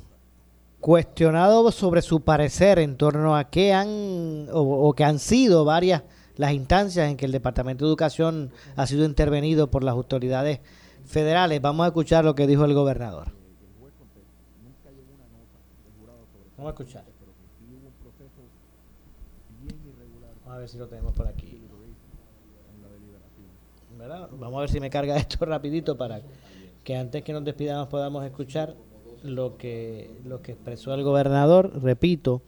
[0.81, 6.03] cuestionado sobre su parecer en torno a qué han o, que han sido varias
[6.35, 10.59] las instancias en que el Departamento de Educación ha sido intervenido por las autoridades
[11.05, 11.61] federales.
[11.61, 13.31] Vamos a escuchar lo que dijo el gobernador.
[16.57, 17.03] Vamos a escuchar.
[20.47, 21.61] A ver si lo tenemos por aquí.
[24.31, 26.21] Vamos a ver si me carga esto rapidito para
[26.83, 28.75] que antes que nos despidamos podamos escuchar
[29.23, 32.41] lo que, lo que expresó el gobernador, repito,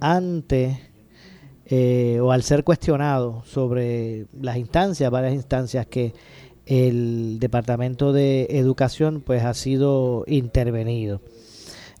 [0.00, 0.90] ante
[1.66, 6.14] eh, o al ser cuestionado sobre las instancias, varias instancias que
[6.66, 11.20] el Departamento de Educación pues ha sido intervenido.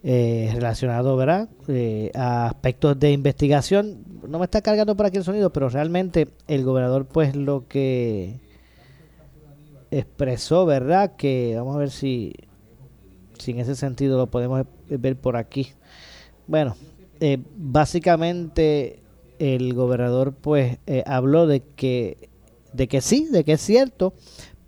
[0.02, 1.50] Eh, relacionado ¿verdad?
[1.68, 4.04] Eh, a aspectos de investigación.
[4.26, 8.40] No me está cargando por aquí el sonido, pero realmente el gobernador pues lo que
[9.90, 11.16] expresó, ¿verdad?
[11.16, 12.32] Que vamos a ver si
[13.40, 15.72] si en ese sentido lo podemos ver por aquí.
[16.46, 16.76] Bueno,
[17.20, 19.00] eh, básicamente
[19.38, 22.28] el gobernador pues eh, habló de que
[22.72, 24.14] de que sí, de que es cierto,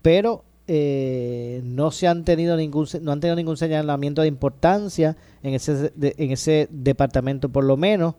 [0.01, 5.55] pero eh, no se han tenido ningún no han tenido ningún señalamiento de importancia en
[5.55, 8.15] ese en ese departamento por lo menos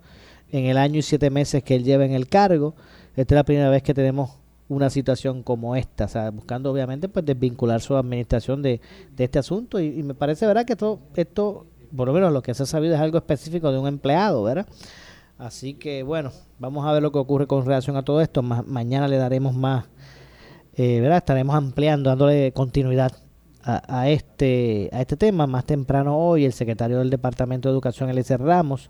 [0.51, 2.75] en el año y siete meses que él lleva en el cargo.
[3.15, 7.09] Esta es la primera vez que tenemos una situación como esta, o sea, buscando obviamente
[7.09, 8.81] pues desvincular su administración de,
[9.17, 12.63] este asunto y, me parece verdad que esto, esto, por lo menos lo que se
[12.63, 14.67] ha sabido es algo específico de un empleado, ¿verdad?
[15.37, 19.07] Así que bueno, vamos a ver lo que ocurre con relación a todo esto, mañana
[19.07, 19.85] le daremos más,
[20.75, 21.17] eh, ¿verdad?
[21.17, 23.13] Estaremos ampliando, dándole continuidad
[23.63, 25.47] a, este, a este tema.
[25.47, 28.89] Más temprano hoy el secretario del Departamento de Educación, Eliezer Ramos,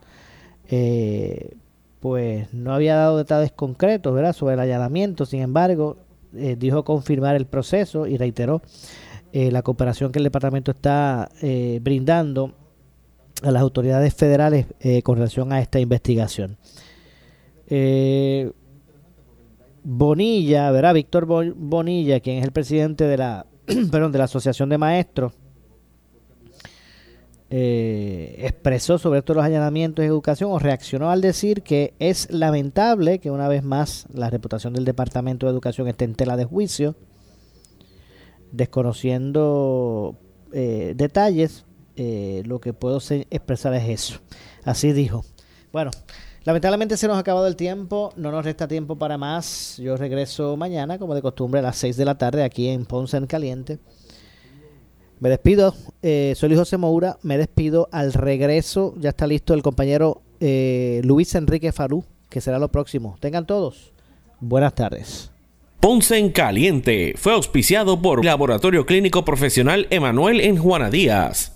[0.68, 1.56] eh,
[2.04, 5.96] pues no había dado detalles concretos sobre el allanamiento, sin embargo,
[6.36, 8.62] eh, dijo confirmar el proceso y reiteró
[9.32, 12.56] eh, la cooperación que el departamento está eh, brindando
[13.42, 14.66] a las autoridades federales
[15.04, 16.58] con relación a esta investigación.
[19.86, 20.96] Bonilla, ¿verdad?
[20.96, 23.46] Víctor Bonilla, quien es el presidente de la,
[23.92, 25.32] perdón, de la Asociación de Maestros,
[27.56, 33.20] eh, expresó sobre estos los allanamientos de educación o reaccionó al decir que es lamentable
[33.20, 36.96] que una vez más la reputación del Departamento de Educación esté en tela de juicio,
[38.52, 40.18] desconociendo
[40.52, 44.20] eh, detalles, eh, lo que puedo expresar es eso.
[44.64, 45.24] Así dijo.
[45.72, 45.92] Bueno,
[46.46, 49.78] lamentablemente se nos ha acabado el tiempo, no nos resta tiempo para más.
[49.78, 53.16] Yo regreso mañana, como de costumbre, a las 6 de la tarde aquí en Ponce
[53.16, 53.78] en Caliente
[55.24, 59.64] Me despido, eh, soy Luis José Moura, me despido al regreso, ya está listo el
[59.64, 63.16] compañero eh, Luis Enrique Farú, que será lo próximo.
[63.22, 63.94] Tengan todos,
[64.42, 65.32] buenas tardes.
[65.80, 71.56] Ponce en Caliente fue auspiciado por Laboratorio Clínico Profesional Emanuel en Juana Díaz.